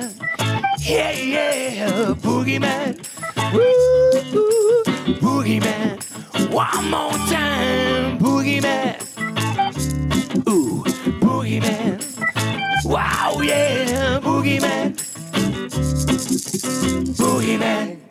[0.91, 2.99] Yeah, yeah, boogeyman.
[3.53, 3.63] Woo,
[4.33, 4.83] woo,
[5.21, 5.95] boogeyman.
[6.51, 8.19] One more time.
[8.19, 8.99] Boogeyman.
[10.49, 10.83] Ooh,
[11.21, 11.95] boogeyman.
[12.83, 14.97] Wow, yeah, boogeyman.
[17.15, 18.01] Boogeyman.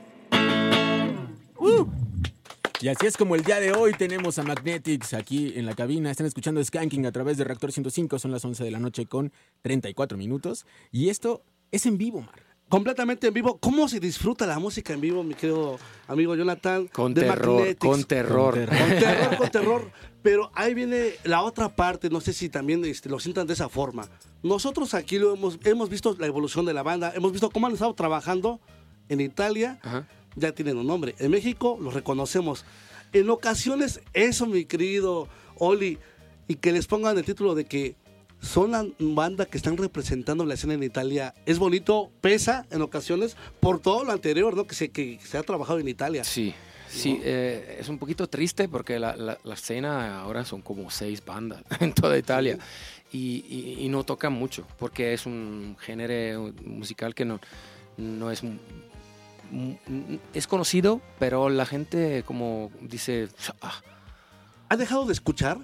[2.81, 6.11] Y así es como el día de hoy tenemos a Magnetics aquí en la cabina.
[6.11, 8.19] Están escuchando Skanking a través de Reactor 105.
[8.19, 10.65] Son las 11 de la noche con 34 minutos.
[10.91, 11.43] Y esto
[11.73, 12.50] es en vivo, Mar.
[12.71, 13.59] Completamente en vivo.
[13.59, 15.77] ¿Cómo se disfruta la música en vivo, mi querido
[16.07, 16.87] amigo Jonathan?
[16.87, 18.55] Con de terror, con terror.
[18.55, 18.79] Con terror.
[18.79, 19.93] Con terror, con terror.
[20.23, 23.69] Pero ahí viene la otra parte, no sé si también este, lo sientan de esa
[23.69, 24.09] forma.
[24.45, 27.73] Nosotros aquí lo hemos, hemos visto la evolución de la banda, hemos visto cómo han
[27.73, 28.61] estado trabajando
[29.09, 29.81] en Italia,
[30.37, 31.17] ya tienen un nombre.
[31.19, 32.65] En México los reconocemos.
[33.13, 35.27] En ocasiones, eso, mi querido
[35.57, 35.99] Oli,
[36.47, 37.97] y que les pongan el título de que
[38.41, 41.35] son la banda que están representando la escena en Italia.
[41.47, 44.67] Es bonito, pesa en ocasiones por todo lo anterior, ¿no?
[44.67, 46.25] Que se, que se ha trabajado en Italia.
[46.25, 46.55] Sí,
[46.89, 51.25] sí, eh, es un poquito triste porque la, la- la escena ahora son como seis
[51.25, 52.59] bandas en toda Italia
[53.13, 57.41] y, y- y no tocan mucho porque es un género musical que no,
[57.97, 58.43] no es...
[60.33, 63.29] Es conocido, pero la gente como dice...
[63.61, 63.83] "Ah,
[64.69, 65.59] ¿Ha dejado de escuchar?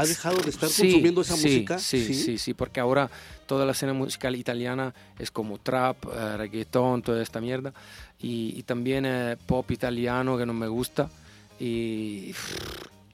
[0.00, 1.78] ¿Ha dejado de estar Sí, consumiendo esa sí, música?
[1.78, 3.10] Sí, sí, sí, porque ahora
[3.46, 7.72] toda la escena musical italiana es como trap, eh, reggaetón, toda esta mierda.
[8.20, 11.10] Y, y también eh, pop italiano que no me gusta.
[11.58, 12.34] Y,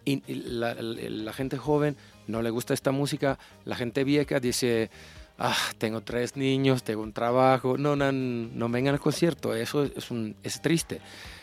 [0.05, 1.97] y- y la, la- la gente joven
[2.29, 3.39] no le gusta esta música.
[3.65, 4.91] La gente vieja dice,
[5.39, 9.55] ah, tengo tres niños, tengo un trabajo, no, no, no vengan al concierto.
[9.55, 11.01] Eso es, un, es triste.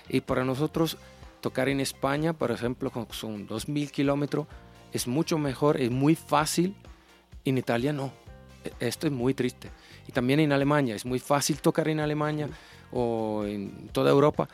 [0.10, 0.98] Y para nosotros
[1.42, 4.48] tocar en España, por ejemplo, con son 2.000 kilómetros,
[4.94, 6.76] es mucho mejor, es muy fácil.
[7.46, 8.14] En Italia no.
[8.64, 9.70] E- Esto es muy triste.
[10.08, 12.50] Y también en Alemania, es muy fácil tocar en Alemania
[12.92, 14.48] o en toda Europa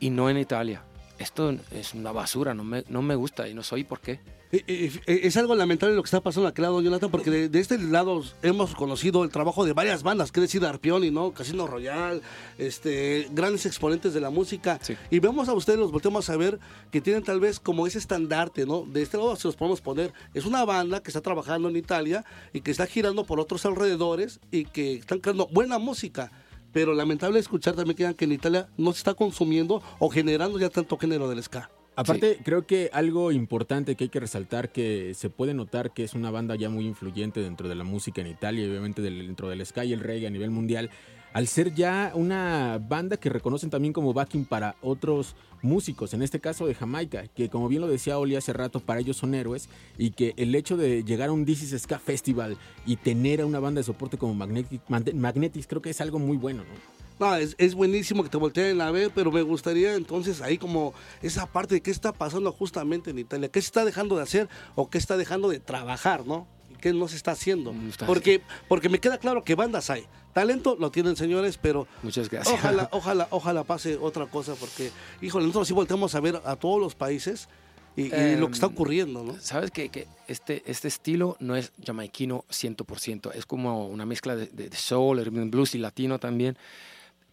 [0.00, 0.82] y no en Italia.
[1.18, 4.18] Esto es una basura, no me, no me gusta y no soy por qué.
[4.52, 7.78] Es algo lamentable lo que está pasando a aquel lado, Jonathan, porque de, de este
[7.78, 11.32] lado hemos conocido el trabajo de varias bandas, quiere decir Arpioni, ¿no?
[11.32, 12.20] Casino Royal,
[12.58, 14.78] este, grandes exponentes de la música.
[15.08, 16.60] Y vemos a ustedes, los volteamos a ver,
[16.90, 18.84] que tienen tal vez como ese estandarte, ¿no?
[18.84, 20.12] De este lado se los podemos poner.
[20.34, 22.22] Es una banda que está trabajando en Italia
[22.52, 26.30] y que está girando por otros alrededores y que están creando buena música.
[26.74, 30.68] Pero lamentable escuchar también que que en Italia no se está consumiendo o generando ya
[30.68, 31.70] tanto género del ska.
[31.94, 36.14] Aparte, creo que algo importante que hay que resaltar, que se puede notar que es
[36.14, 39.64] una banda ya muy influyente dentro de la música en Italia y obviamente dentro del
[39.66, 40.90] ska y el reggae a nivel mundial,
[41.34, 46.40] al ser ya una banda que reconocen también como backing para otros músicos, en este
[46.40, 49.68] caso de Jamaica, que como bien lo decía Oli hace rato, para ellos son héroes
[49.96, 52.56] y que el hecho de llegar a un is Ska Festival
[52.86, 56.36] y tener a una banda de soporte como Magnetic, Magnetics creo que es algo muy
[56.36, 57.01] bueno, ¿no?
[57.22, 60.92] No, es, es buenísimo que te volteen a ver, pero me gustaría entonces ahí como
[61.22, 64.48] esa parte de qué está pasando justamente en Italia, qué se está dejando de hacer
[64.74, 66.48] o qué está dejando de trabajar, ¿no?
[66.80, 67.72] Qué no se está haciendo.
[68.06, 70.04] Porque, porque me queda claro que bandas hay.
[70.32, 72.52] Talento lo tienen señores, pero Muchas gracias.
[72.58, 74.90] ojalá, ojalá, ojalá pase otra cosa, porque,
[75.20, 77.48] híjole, nosotros sí volteamos a ver a todos los países
[77.94, 79.38] y, y lo que está Em, ocurriendo, ¿no?
[79.38, 84.46] Sabes que, que este, este estilo no es jamaiquino 100%, es como una mezcla de,
[84.46, 86.56] de- de soul, blues y latino también.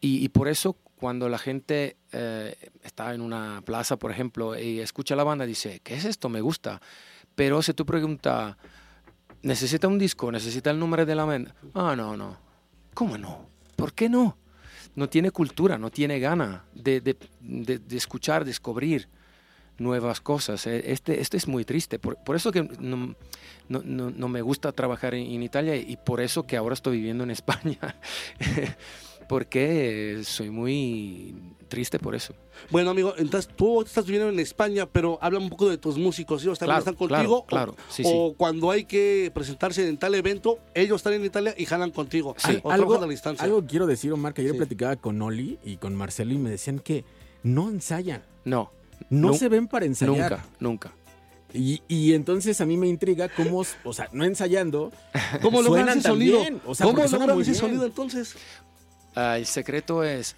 [0.02, 4.80] Y, y por eso cuando la gente eh, está en una plaza, por ejemplo, y
[4.80, 6.30] escucha la banda, dice, ¿qué es esto?
[6.30, 6.82] Me gusta.
[7.36, 8.58] Pero si tú preguntas,
[9.42, 10.32] ¿necesita un disco?
[10.32, 11.56] ¿Necesita el número de la banda?
[11.74, 12.38] Ah, no, no.
[12.94, 13.48] ¿Cómo no?
[13.76, 14.38] ¿Por qué no?
[14.96, 19.08] No tiene cultura, no tiene gana de, de- de- de escuchar, descubrir
[19.78, 20.68] nuevas cosas.
[20.68, 22.00] Eh, Este, este es muy triste.
[22.00, 23.16] Por, por eso que no,
[23.70, 26.98] no- no- no me gusta trabajar en, en Italia y por eso que ahora estoy
[26.98, 27.78] viviendo en España.
[29.30, 31.36] Porque soy muy
[31.68, 32.34] triste por eso.
[32.72, 36.42] Bueno, amigo, entonces tú estás viviendo en España, pero habla un poco de tus músicos.
[36.42, 37.46] ¿Ellos también Claro, están contigo?
[37.46, 37.86] claro, claro.
[37.90, 41.92] Sí, o cuando hay que presentarse en tal evento, ellos están en Italia y jalan
[41.92, 42.36] contigo.
[42.42, 43.46] Al- o algo, a la distancia.
[43.46, 44.58] algo quiero decir, Omar, que ayer Sí.
[44.58, 47.06] platicaba con Oli y con Marcelo y me decían que
[47.44, 48.24] no ensayan.
[48.46, 48.72] No.
[49.12, 50.32] No se ven para ensayar.
[50.32, 50.94] Nunca, nunca.
[51.54, 54.92] Y, y entonces a mí me intriga cómo, o sea, no ensayando,
[55.42, 56.40] ¿Cómo logran suenan ese tan sonido?
[56.42, 56.62] bien.
[56.66, 57.56] O sea, ¿Cómo logran ese bien.
[57.62, 58.36] sonido entonces?
[59.16, 60.36] Ah, el secreto es,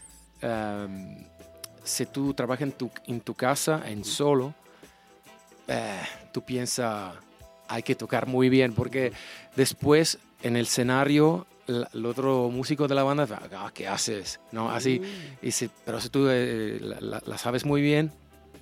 [1.84, 4.54] si tú trabajas en tu, en tu casa, en solo,
[5.68, 6.00] eh,
[6.32, 7.14] tú piensas,
[7.68, 9.14] hay que tocar muy bien, porque
[9.56, 14.40] después en el escenario, el otro músico de la banda, ah, ¿qué haces?
[14.52, 14.72] ¿No?
[14.72, 15.02] Así,
[15.42, 18.12] y si- pero si tú eh, la, la- la sabes muy bien,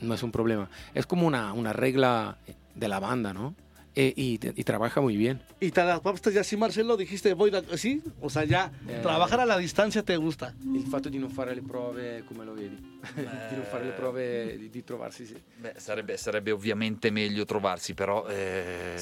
[0.02, 0.70] no es un problema.
[0.94, 2.38] Es como una, una regla
[2.76, 3.56] de la banda, ¿no?
[3.96, 5.42] Eh, y, y trabaja muy bien.
[5.60, 7.64] Y te adaptaste ya así, Marcelo, dijiste, voy a...
[7.78, 8.02] ¿Sí?
[8.22, 9.00] O sea, ya Eh.
[9.02, 10.54] trabajar a la distancia te gusta.
[10.64, 12.78] Il fatto di non fare le prove, come lo vedi?
[13.16, 15.26] Di non fare le prove, di, di trovarsi...
[15.26, 15.42] sì.
[15.56, 18.94] Beh, sarebbe, sarebbe ovviamente meglio trovarsi, però eh,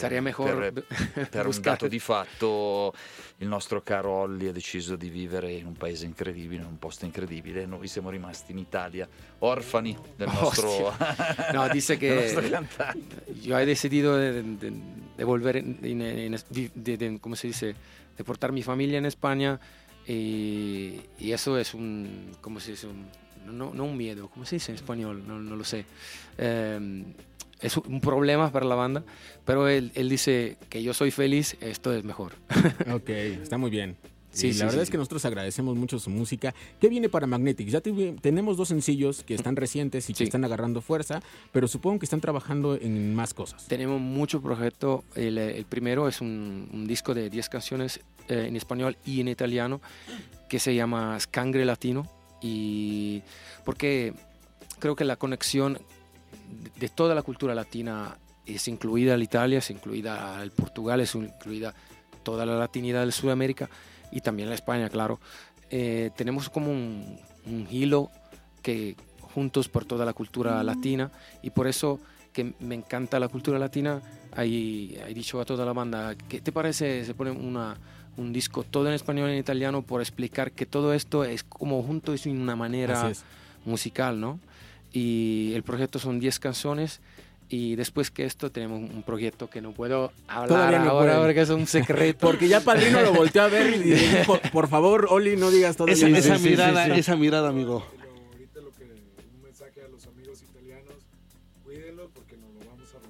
[0.71, 0.83] per,
[1.29, 2.93] per un dato di fatto
[3.37, 7.05] il nostro caro Olli ha deciso di vivere in un paese incredibile, in un posto
[7.05, 7.65] incredibile.
[7.65, 9.07] Noi siamo rimasti in Italia
[9.39, 10.93] orfani del nostro.
[11.53, 13.23] No, dice del nostro que cantante.
[13.41, 14.81] yo he decidido de, de-
[16.75, 17.75] de de, ¿cómo se dice?
[18.15, 19.59] De portar mi familia en España
[20.05, 22.87] y, y eso es un, ¿cómo se dice?
[22.87, 23.07] Un-
[23.51, 25.23] no, no un miedo, ¿cómo se dice en español?
[25.27, 25.85] No, no lo sé.
[26.37, 27.03] Eh,
[27.59, 29.03] es un problema para la banda,
[29.43, 32.33] pero él, él dice que yo soy feliz, esto es mejor.
[32.93, 33.95] Ok, está muy bien.
[34.29, 36.53] Sí, y sí, la verdad sí, es que nosotros agradecemos mucho su música.
[36.79, 37.71] ¿Qué viene para Magnetics?
[37.71, 41.21] Ya tuvi- tenemos dos sencillos que están recientes y que están agarrando fuerza,
[41.51, 43.65] pero supongo que están trabajando en más cosas.
[43.67, 45.03] Tenemos mucho proyecto.
[45.15, 47.99] El, el primero es un, un disco de 10 canciones
[48.29, 49.81] eh, en español y en italiano
[50.49, 52.07] que se llama Scangre Latino.
[52.41, 53.23] Y
[53.65, 54.13] porque
[54.79, 55.79] creo que la conexión
[56.79, 61.73] de, toda la cultura latina es incluida la Italia, es incluida el Portugal, es incluida
[62.23, 63.69] toda la latinidad de Sudamérica
[64.11, 65.19] y también la España, claro.
[65.69, 68.09] Eh, tenemos como un, un hilo
[68.61, 68.95] que
[69.33, 71.11] juntos por toda la cultura latina
[71.41, 71.99] y por eso
[72.33, 74.01] que me encanta la cultura latina,
[74.31, 77.03] ahí he dicho a toda la banda, ¿qué te parece?
[77.03, 77.75] Se pone una,
[78.17, 81.81] un disco todo en español y en italiano por explicar que todo esto es como
[81.83, 83.11] junto es una manera
[83.65, 84.39] musical, ¿no?
[84.91, 86.99] Y el proyecto son 10 canciones
[87.49, 91.21] y después que esto tenemos un proyecto que no puedo hablar no ahora pueden.
[91.21, 92.19] porque es un secreto.
[92.27, 95.87] Porque ya Padrino lo volteó a ver y dijo, por favor, Oli, no digas todo
[95.87, 97.85] Esa, esa mirada, esa mirada, amigo.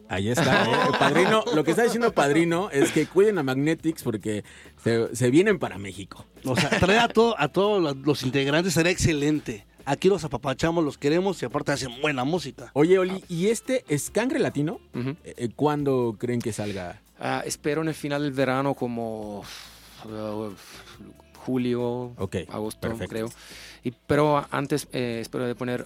[0.10, 0.64] Ahí está.
[0.66, 0.76] ¿eh?
[1.00, 4.44] Padrino, lo que está diciendo Padrino es que cuiden a Magnetics porque
[4.84, 6.26] se, se vienen para México.
[6.46, 9.66] O sea, traer a, todo, a todos los, integrantes sería excelente.
[9.86, 12.72] Aquí los apapachamos, los queremos y aparte hacen buena música.
[12.74, 14.80] Oye, Oli, ¿y este Scangre Latino?
[15.24, 17.02] Eh, ¿Cuándo creen que salga?
[17.20, 19.40] Ah, espero en el final del verano como
[20.06, 20.50] uh,
[21.46, 23.10] julio, Ok, agosto, perfecto.
[23.10, 23.30] creo.
[23.84, 25.86] Y, pero antes eh, espero de poner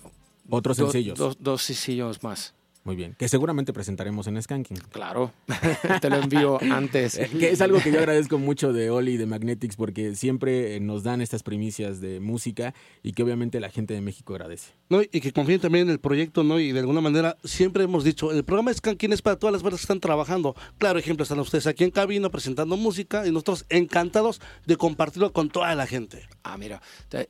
[0.49, 1.17] Otros do- sencillos.
[1.17, 2.53] Dos, dos sencillos más.
[2.83, 3.15] Muy bien.
[3.17, 4.77] Que seguramente presentaremos en Skanking.
[4.91, 5.31] Claro,
[6.01, 7.15] te lo envío antes.
[7.17, 10.75] Eh, que es algo que yo agradezco mucho de Oli y de Magnetics porque siempre
[10.75, 14.73] eh, nos dan estas primicias de música y que obviamente la gente de México agradece.
[14.89, 15.01] ¿no?
[15.03, 16.59] Y que confíen también en el proyecto, ¿no?
[16.59, 19.81] Y de alguna manera siempre hemos dicho, el programa Skanking es para todas las bandas
[19.81, 20.55] que están trabajando.
[20.79, 25.49] Claro, ejemplo, están ustedes aquí en cabina presentando música y nosotros encantados de compartirlo con
[25.49, 26.27] toda la gente.
[26.43, 27.29] Ah, mira, te-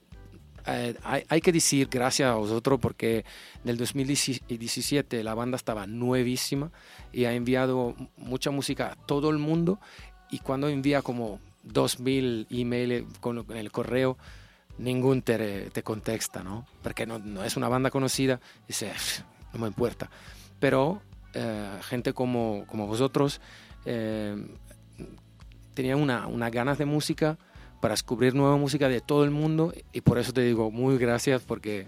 [0.67, 3.25] eh, hay, hay que decir gracias a vosotros porque
[3.63, 6.71] en el 2017 la banda estaba nuevísima
[7.11, 9.79] y ha enviado mucha música a todo el mundo
[10.29, 14.17] y cuando envía como 2000 emails con, con el correo,
[14.77, 16.65] ningún te, te contesta, ¿no?
[16.81, 18.91] Porque no, no es una banda conocida, dice,
[19.53, 20.09] no me importa.
[20.59, 21.01] Pero
[21.33, 23.41] eh, gente como, como vosotros
[23.85, 24.35] eh,
[25.73, 27.38] tenían una, una ganas de música
[27.81, 31.41] para descubrir nueva música de todo el mundo y por eso te digo muy gracias
[31.41, 31.87] porque,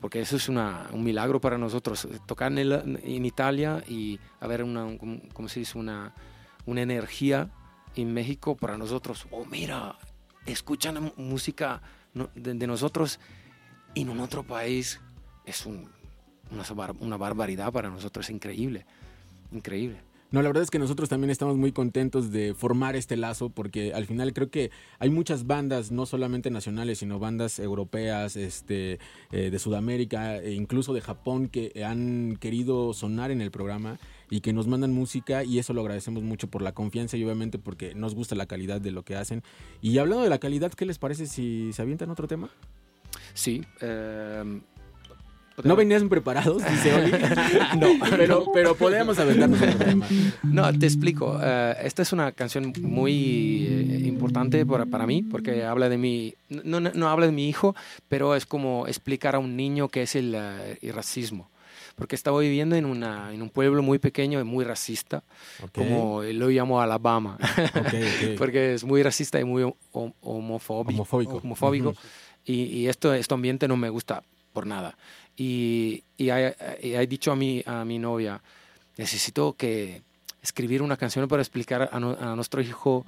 [0.00, 2.08] porque eso es una, un milagro para nosotros.
[2.26, 4.86] Tocar en, el- en Italia y haber una,
[5.32, 6.14] como se dice, una,
[6.66, 7.50] una energía
[7.94, 9.26] en México para nosotros.
[9.30, 9.96] Oh, mira,
[10.46, 11.82] escuchan música
[12.34, 13.20] de, de nosotros
[13.94, 14.98] en un otro país.
[15.44, 15.88] Es un-
[16.50, 16.64] una,
[17.00, 18.86] una barbaridad para nosotros, es increíble,
[19.52, 20.00] increíble.
[20.30, 23.94] No, la verdad es que nosotros también estamos muy contentos de formar este lazo porque
[23.94, 28.98] al final creo que hay muchas bandas, no solamente nacionales, sino bandas europeas, este,
[29.32, 33.98] eh, de Sudamérica e incluso de Japón que han querido sonar en el programa
[34.28, 37.58] y que nos mandan música y eso lo agradecemos mucho por la confianza y obviamente
[37.58, 39.42] porque nos gusta la calidad de lo que hacen.
[39.80, 42.50] Y hablando de la calidad, ¿qué les parece si se avientan otro tema?
[43.32, 43.62] Sí.
[43.80, 44.60] eh,
[45.64, 46.62] ¿No venían preparados?
[46.70, 47.10] Dice Oli.
[47.80, 49.58] no, pero, pero podemos aventarnos.
[50.42, 51.38] No, te explico.
[51.42, 56.34] Eh, esta es una canción muy eh, importante para, para mí porque habla de mi,
[56.48, 57.74] no, no, no habla de mi hijo,
[58.08, 61.48] pero es como explicar a un niño qué es el, eh, el racismo.
[61.96, 65.24] Porque estaba viviendo en, una, en un pueblo muy pequeño y muy racista,
[65.74, 67.36] como lo llamo Alabama,
[68.38, 70.92] porque es muy racista y muy hom- homofóbico.
[71.02, 71.36] Homofóbico.
[71.38, 71.94] homofóbico.
[72.44, 74.22] Y, y esto, este ambiente no me gusta
[74.52, 74.96] por nada.
[75.38, 78.42] Y, y he, y he dicho a mi, a mi novia,
[78.96, 80.02] necesito que
[80.42, 83.06] escribir una canción para explicar a, no- a nuestro hijo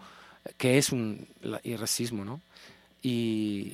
[0.56, 2.40] qué es un, la- el racismo, ¿no?
[3.02, 3.72] Y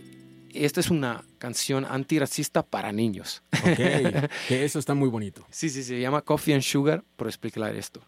[0.55, 3.43] esta es una canción antirracista para niños.
[3.53, 3.77] Ok,
[4.49, 5.47] que eso está muy bonito.
[5.51, 8.01] Sí, sí, se llama Coffee and Sugar, por explicar esto.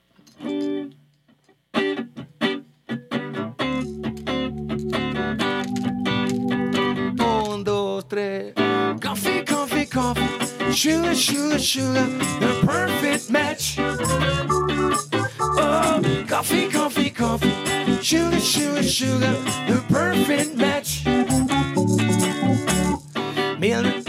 [10.73, 12.07] Sugar, sugar, sugar.
[12.41, 13.77] The perfect match.
[15.41, 17.53] Oh, coffee, coffee, coffee.
[18.03, 19.33] Sugar, sugar, sugar.
[19.67, 21.05] The perfect match.
[23.59, 24.05] Milk,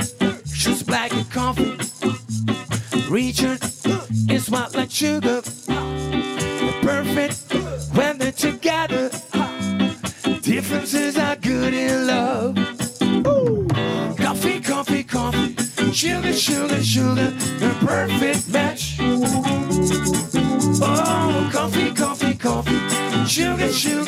[0.45, 1.77] just black and coffee.
[3.10, 3.64] Richard
[4.30, 5.41] is white like sugar.
[17.20, 17.32] Sugar.
[17.60, 18.98] The perfect match.
[20.82, 23.26] Oh, coffee, coffee, coffee.
[23.28, 23.98] Sugar, sugar.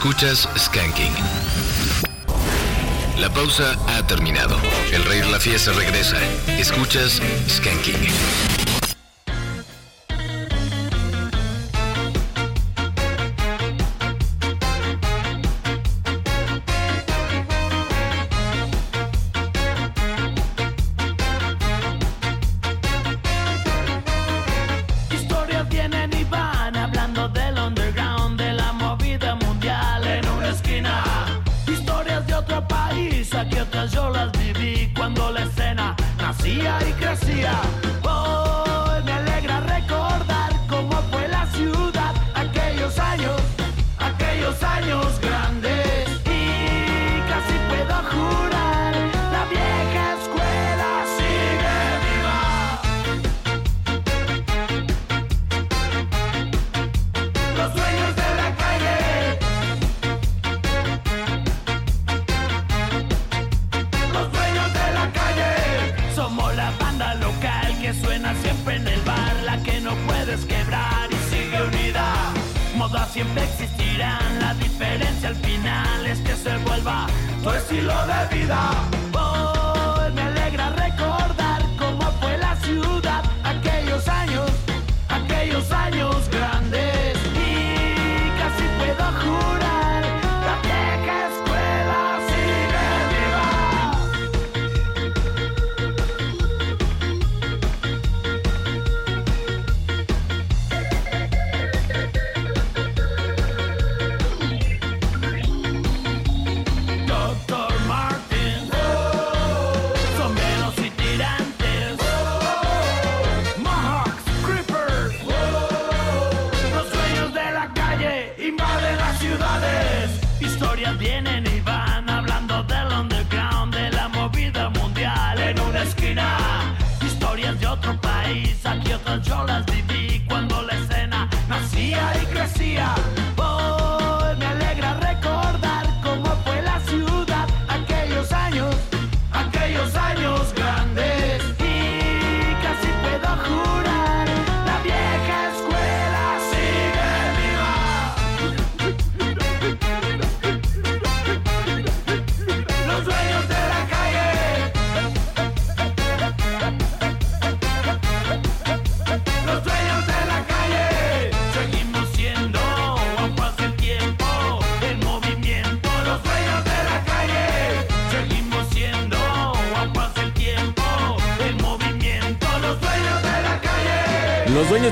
[0.00, 1.12] Escuchas Skanking.
[3.18, 4.56] La pausa ha terminado.
[4.90, 6.16] El Rey de la Fiesta regresa.
[6.58, 8.69] Escuchas Skanking.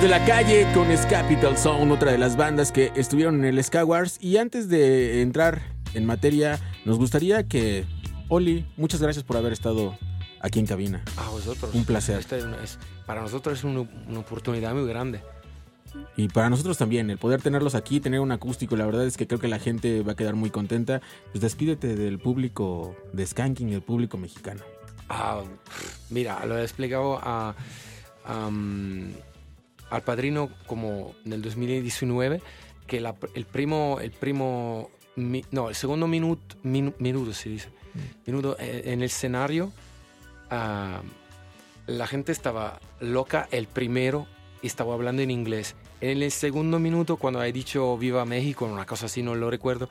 [0.09, 3.85] De la calle con Capital son otra de las bandas que estuvieron en el Ska
[3.85, 4.16] Wars.
[4.22, 5.60] Y antes de entrar
[5.93, 7.85] en materia, nos gustaría que,
[8.28, 9.98] Oli, muchas gracias por haber estado
[10.40, 11.05] aquí en cabina.
[11.18, 11.74] A vosotros.
[11.74, 12.20] Un placer.
[12.20, 15.20] Este es para nosotros es una, una oportunidad muy grande.
[16.16, 19.26] Y para nosotros también, el poder tenerlos aquí, tener un acústico, la verdad es que
[19.26, 21.02] creo que la gente va a quedar muy contenta.
[21.32, 24.62] Pues despídete del público de Skanking, el público mexicano.
[25.10, 25.43] Ah,
[26.09, 27.55] mira, lo he explicado a,
[29.90, 32.40] al padrino como en el 2019
[32.86, 37.69] que la- el primo, el primo, mi- no, el segundo minuto, minu- minuto se dice,
[38.27, 39.73] minuto eh, en el escenario,
[40.51, 41.01] ah,
[41.86, 44.27] la gente estaba loca el primero
[44.62, 45.74] y estaba hablando en inglés.
[46.01, 49.89] En el segundo minuto, cuando he dicho Viva México, una cosa así, no lo recuerdo,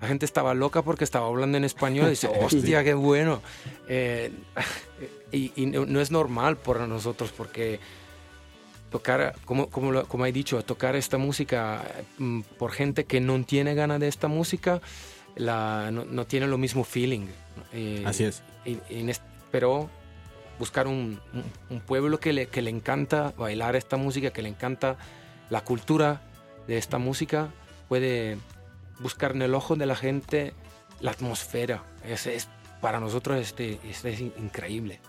[0.00, 3.42] la gente estaba loca porque estaba hablando en español y dice, hostia, qué bueno.
[3.88, 4.30] Eh,
[5.32, 7.80] y y no, no es normal para nosotros porque
[8.90, 11.82] tocar, como, como, lo- como he dicho, tocar esta música
[12.18, 14.80] mm, por gente que no tiene ganas de esta música,
[15.36, 17.26] la, no, no tiene lo mismo feeling.
[17.72, 18.42] Eh, Así es.
[18.64, 19.10] y- y
[19.50, 19.88] pero
[20.58, 24.48] buscar un, un- un pueblo que le, que le encanta bailar esta música, que le
[24.48, 24.96] encanta
[25.50, 26.20] la cultura
[26.66, 27.48] de esta música,
[27.88, 28.38] puede
[29.00, 30.52] buscar en el ojo de la gente
[31.00, 31.82] la atmósfera.
[32.04, 32.48] Es, es-
[32.80, 35.00] para nosotros este, este es increíble.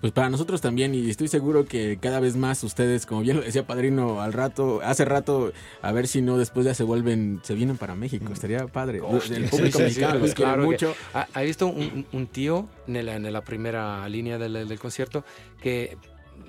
[0.00, 3.42] Pues para nosotros también, y estoy seguro que cada vez más ustedes, como bien lo
[3.42, 7.54] decía Padrino al rato, hace rato, a ver si no después ya se vuelven, se
[7.54, 9.00] vienen para México, estaría padre.
[9.00, 10.94] Hostia, el público sí, mexicano sí, los quiere claro mucho.
[11.14, 15.24] ha, ha visto un, un tío en la, en la primera línea del, del concierto
[15.62, 15.96] que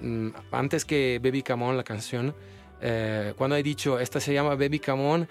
[0.02, 2.36] mm, antes que Baby Come On, la canción,
[2.82, 5.28] eh, cuando he dicho esta se llama Baby Come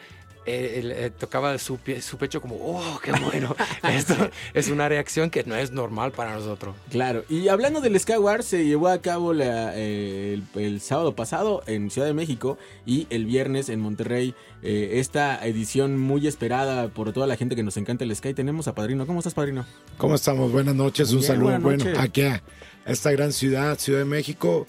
[0.46, 3.54] Eh, él, eh, tocaba su, pie- su pecho como, oh, qué bueno.
[3.92, 4.14] Esto
[4.54, 6.74] es una reacción que no es normal para nosotros.
[6.90, 11.14] Claro, y hablando del Sky Wars, se llevó a cabo la, eh, el, el sábado
[11.16, 14.34] pasado en Ciudad de México y el viernes en Monterrey.
[14.62, 18.32] eh, esta edición muy esperada por toda la gente que nos encanta el Sky.
[18.34, 19.06] Tenemos a Padrino.
[19.06, 19.66] ¿Cómo estás, Padrino?
[19.98, 20.52] ¿Cómo estamos?
[20.52, 21.58] Buenas noches, un Bien, saludo.
[21.60, 22.40] buenas Bueno, aquí a
[22.86, 24.66] esta gran ciudad, Ciudad de México.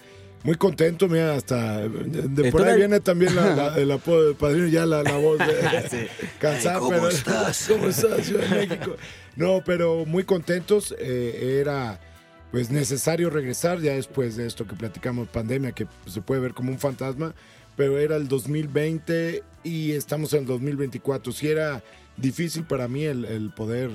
[0.47, 4.33] Muy contento, mira, hasta de, por ahí todavía- viene también la, la- el apodo de
[4.33, 5.45] padrino, ya la, la voz de
[5.89, 6.07] Sí.
[6.39, 7.67] cansada, ¿cómo pero estás?
[7.71, 8.95] ¿Cómo estás, Ciudad de México?
[9.35, 10.95] No, pero muy contentos.
[10.97, 11.99] eh, era
[12.49, 16.71] pues necesario regresar ya después de esto que platicamos, pandemia, que se puede ver como
[16.71, 17.35] un fantasma,
[17.75, 21.33] pero era el 2020 y estamos en el 2024.
[21.33, 21.83] Si era
[22.15, 23.89] difícil para mí el, el poder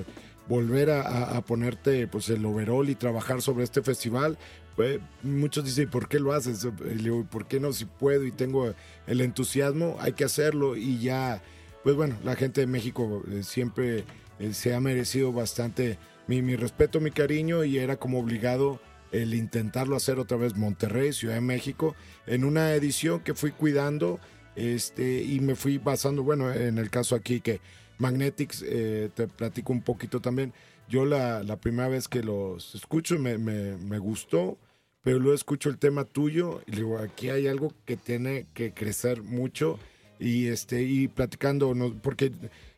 [0.49, 4.37] volver a, a- a ponerte pues el overall y trabajar sobre este festival.
[4.77, 6.65] Pues, muchos dicen, ¿por qué lo haces?
[6.65, 7.73] Y le digo, ¿por qué no?
[7.73, 8.75] Si puedo y tengo
[9.07, 11.43] el entusiasmo, hay que hacerlo y ya,
[11.83, 14.05] pues bueno, la gente de México eh, siempre
[14.39, 18.81] eh, se ha merecido bastante mi, mi respeto, mi cariño y era como obligado
[19.13, 21.95] el intentarlo hacer otra vez Monterrey, Ciudad de México,
[22.27, 24.19] en una edición que fui cuidando
[24.57, 27.61] este, y me fui basando, bueno, en el caso aquí que
[27.99, 30.53] Magnetics, eh, te platico un poquito también,
[30.93, 34.59] yo la, la primera vez que los escucho me, me, me gustó,
[35.03, 39.23] pero luego escucho el tema tuyo y digo, aquí hay algo que tiene que crecer
[39.23, 39.79] mucho
[40.21, 42.31] y este y platicando, no- porque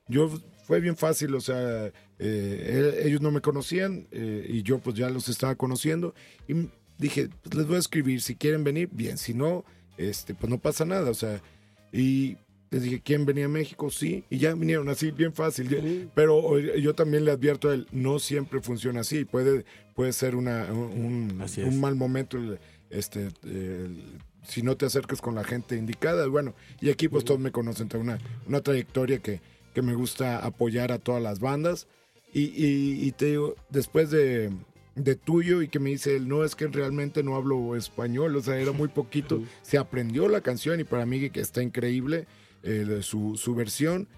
[0.06, 0.30] yo
[0.64, 5.10] fue bien fácil, o sea, eh, ellos no me conocían eh, y yo pues ya
[5.10, 6.14] los estaba conociendo
[6.46, 6.68] y
[6.98, 9.64] dije, pues les voy a escribir, si quieren venir, bien, si no,
[9.98, 11.42] este, pues no pasa nada, o sea,
[11.92, 12.36] y
[12.74, 13.88] les dije, ¿quién venía a México?
[13.90, 15.68] Sí, y ya vinieron así, bien fácil.
[15.68, 15.78] Ya-
[16.14, 19.64] Pero yo también le advierto a él, no siempre funciona así, puede,
[19.94, 22.38] puede ser una, un, un mal momento
[22.90, 24.02] este, el-
[24.46, 26.26] si no te acercas con la gente indicada.
[26.26, 29.40] Bueno, y aquí pues todos me conocen, tengo una, una trayectoria que,
[29.72, 31.86] que me gusta apoyar a todas las bandas.
[32.32, 34.50] Y, y- y te digo, después de,
[34.96, 38.42] de tuyo y que me dice él, no, es que realmente no hablo español, o
[38.42, 39.42] sea, era muy poquito.
[39.62, 42.26] Se aprendió la canción y para mí que está increíble
[43.02, 44.08] su, su versión.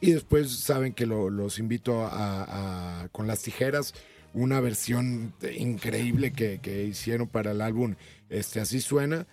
[0.00, 3.94] Y después saben que lo- los invito a, con las tijeras,
[4.32, 7.96] una versión increíble que, hicieron para el álbum,
[8.30, 9.26] este, así suena.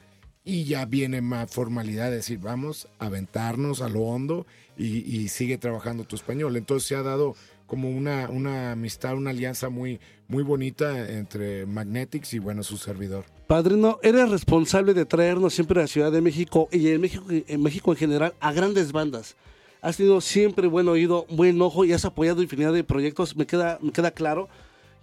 [0.43, 4.45] Y ya viene más formalidad de decir, vamos a aventarnos a lo hondo
[4.77, 6.55] y sigue trabajando tu español.
[6.55, 7.35] Entonces se ha dado
[7.67, 13.25] como una, una amistad, una alianza muy, muy bonita entre Magnetics y bueno, su servidor.
[13.45, 17.61] Padrino, eres responsable de traernos siempre a la Ciudad de México y en México, en
[17.61, 19.35] México en general a grandes bandas.
[19.81, 23.77] Has tenido siempre buen oído, buen ojo y has apoyado infinidad de proyectos, me queda,
[23.81, 24.49] me queda claro.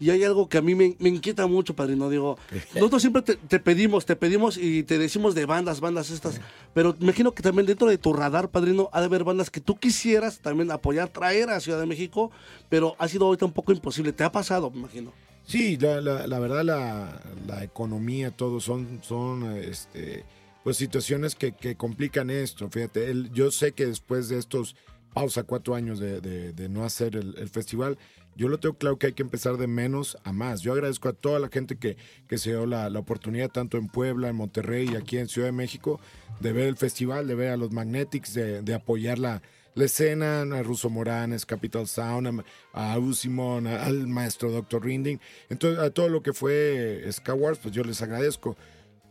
[0.01, 2.11] Y hay algo que a mí me, me inquieta mucho, padrino.
[2.11, 2.37] Digo,
[2.75, 6.41] nosotros siempre te, te pedimos, te pedimos y te decimos de bandas, bandas estas.
[6.75, 9.61] Pero me imagino que también dentro de tu radar, padrino, ha de haber bandas que
[9.61, 12.31] tú quisieras también apoyar, traer a Ciudad de México,
[12.69, 14.13] pero ha sido ahorita un poco imposible.
[14.13, 15.13] ¿Te ha pasado, me imagino?
[15.47, 20.25] Sí, la, la- la verdad la, la economía, todo son, son este,
[20.65, 22.69] pues situaciones que, que complican esto.
[22.71, 24.75] Fíjate, el- yo sé que después de estos
[25.13, 27.99] pausa cuatro años de, de- de no hacer el, el festival,
[28.37, 30.61] yo lo tengo claro que hay que empezar de menos a más.
[30.61, 31.97] Yo agradezco a toda la gente que,
[32.29, 35.49] que se dio la, la oportunidad, tanto en Puebla, en Monterrey y aquí en Ciudad
[35.49, 36.01] de México,
[36.41, 39.43] de ver el festival, de ver a los Magnetics, de, de apoyar la,
[39.75, 44.85] la escena, a Russo Moranes, Capital Sound, a, a Usimon, al maestro Dr.
[44.85, 45.19] Rinding.
[45.49, 48.57] Entonces, a todo lo que fue Skywars, pues yo les agradezco.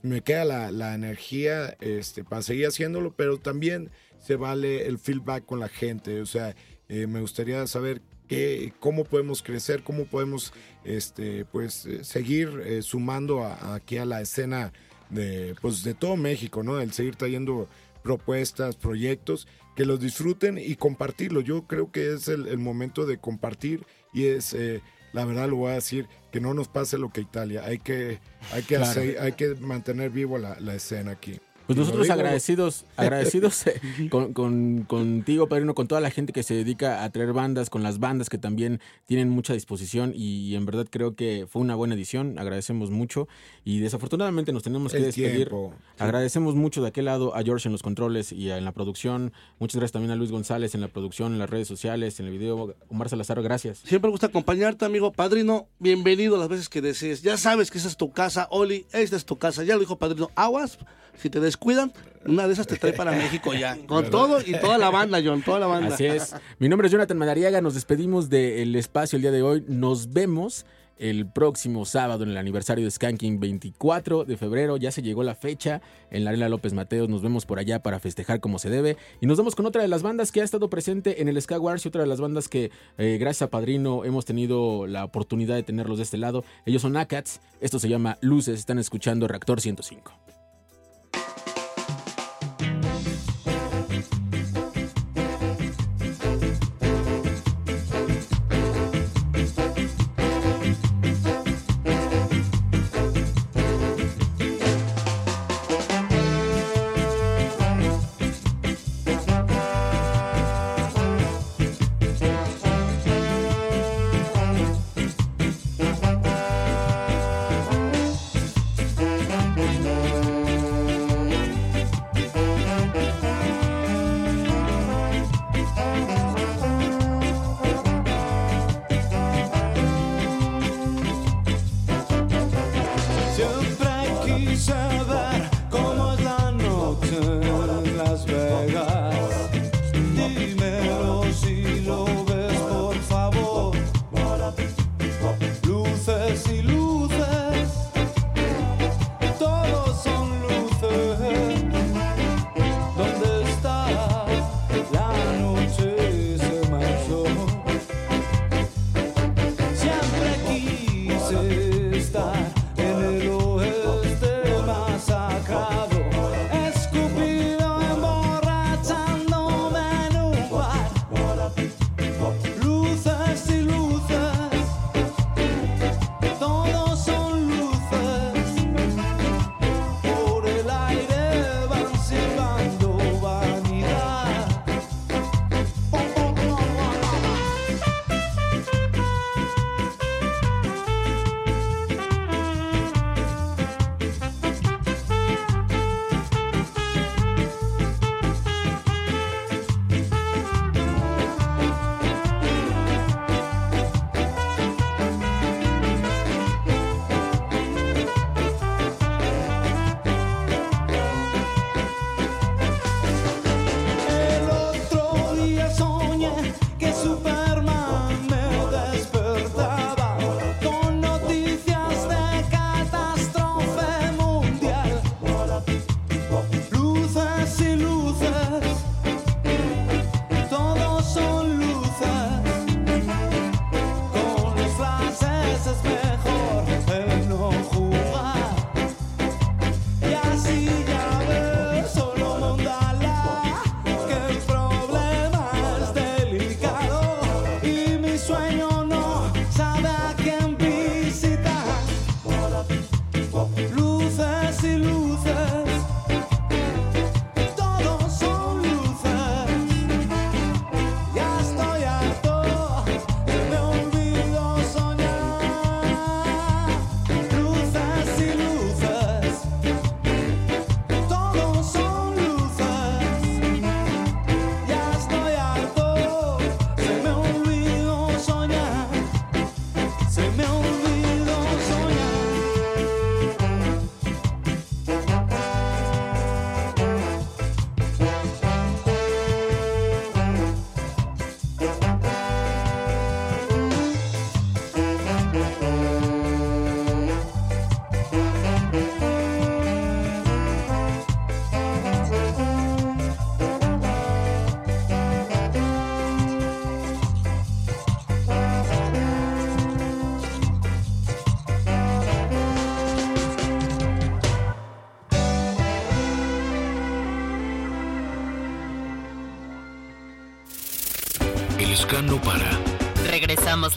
[0.02, 3.90] Me queda la, la energía este, para seguir haciéndolo, pero también
[4.20, 6.22] se vale el feedback con la gente.
[6.22, 6.56] O sea,
[6.90, 12.82] eh, me gustaría saber qué, cómo podemos crecer, cómo podemos este, pues, eh, seguir eh,
[12.82, 14.74] sumando a- a- aquí a la escena
[15.10, 16.80] de, pues, de todo México, ¿no?
[16.82, 17.68] El seguir trayendo
[18.04, 21.42] propuestas, proyectos, que los disfruten y compartirlo.
[21.42, 24.82] Yo creo que es el, el momento de compartir y es, eh,
[25.14, 27.64] la verdad lo voy a decir, que no nos pase lo que Italia.
[27.66, 28.20] Hay que,
[28.52, 28.86] hay que, Claro.
[28.86, 31.40] hacer- hay que mantener vivo la, la escena aquí.
[31.66, 33.80] Pues nosotros digo- agradecidos, agradecidos eh,
[34.10, 37.84] con, con- contigo, Padrino, con toda la gente que se dedica a traer bandas, con
[37.84, 41.96] las bandas que también tienen mucha disposición y, en verdad creo que fue una buena
[41.96, 43.28] edición, agradecemos mucho
[43.64, 45.36] y desafortunadamente nos tenemos que El despedir.
[45.48, 46.04] tiempo, sí.
[46.04, 49.32] Agradecemos mucho de aquel lado a George en los controles y a- en la producción,
[49.60, 52.38] muchas gracias también a Luis González en la producción, en las redes sociales, en el
[52.38, 53.80] video, Omar Salazar, gracias.
[53.80, 55.12] Siempre me gusta acompañarte, amigo.
[55.14, 57.22] Padrino, bienvenido las veces que desees.
[57.22, 58.86] Ya sabes que esa es tu casa, Oli.
[58.92, 59.64] Esta es tu casa.
[59.64, 60.30] Ya lo dijo Padrino.
[60.36, 60.78] Aguas,
[61.18, 61.92] si te descuidan,
[62.26, 63.78] una de esas te trae para México ya.
[63.88, 65.94] Con todo y toda la banda, John, toda la banda.
[65.96, 66.36] Así es.
[66.60, 67.62] Mi nombre es Jonathan Madariaga.
[67.62, 69.64] Nos despedimos del espacio el día de hoy.
[69.68, 70.66] Nos vemos
[70.98, 74.78] el próximo sábado en el aniversario de Skanking 24 de febrero.
[74.78, 75.82] Ya se llegó la fecha
[76.12, 77.10] en la Arena López Mateos.
[77.10, 78.98] Nos vemos por allá para festejar como se debe.
[79.20, 81.60] Y nos vemos con otra de las bandas que ha estado presente en el Ska
[81.60, 85.56] Wars y otra de las bandas que, eh, gracias a Padrino, hemos tenido la oportunidad
[85.56, 86.44] de tenerlos de este lado.
[86.66, 87.42] Ellos son Akats.
[87.60, 88.60] Esto se llama Luces.
[88.60, 90.14] Están escuchando Reactor 105.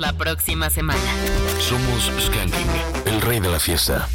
[0.00, 1.00] La próxima semana.
[1.60, 2.66] Somos Skanking,
[3.06, 4.08] el rey de la fiesta.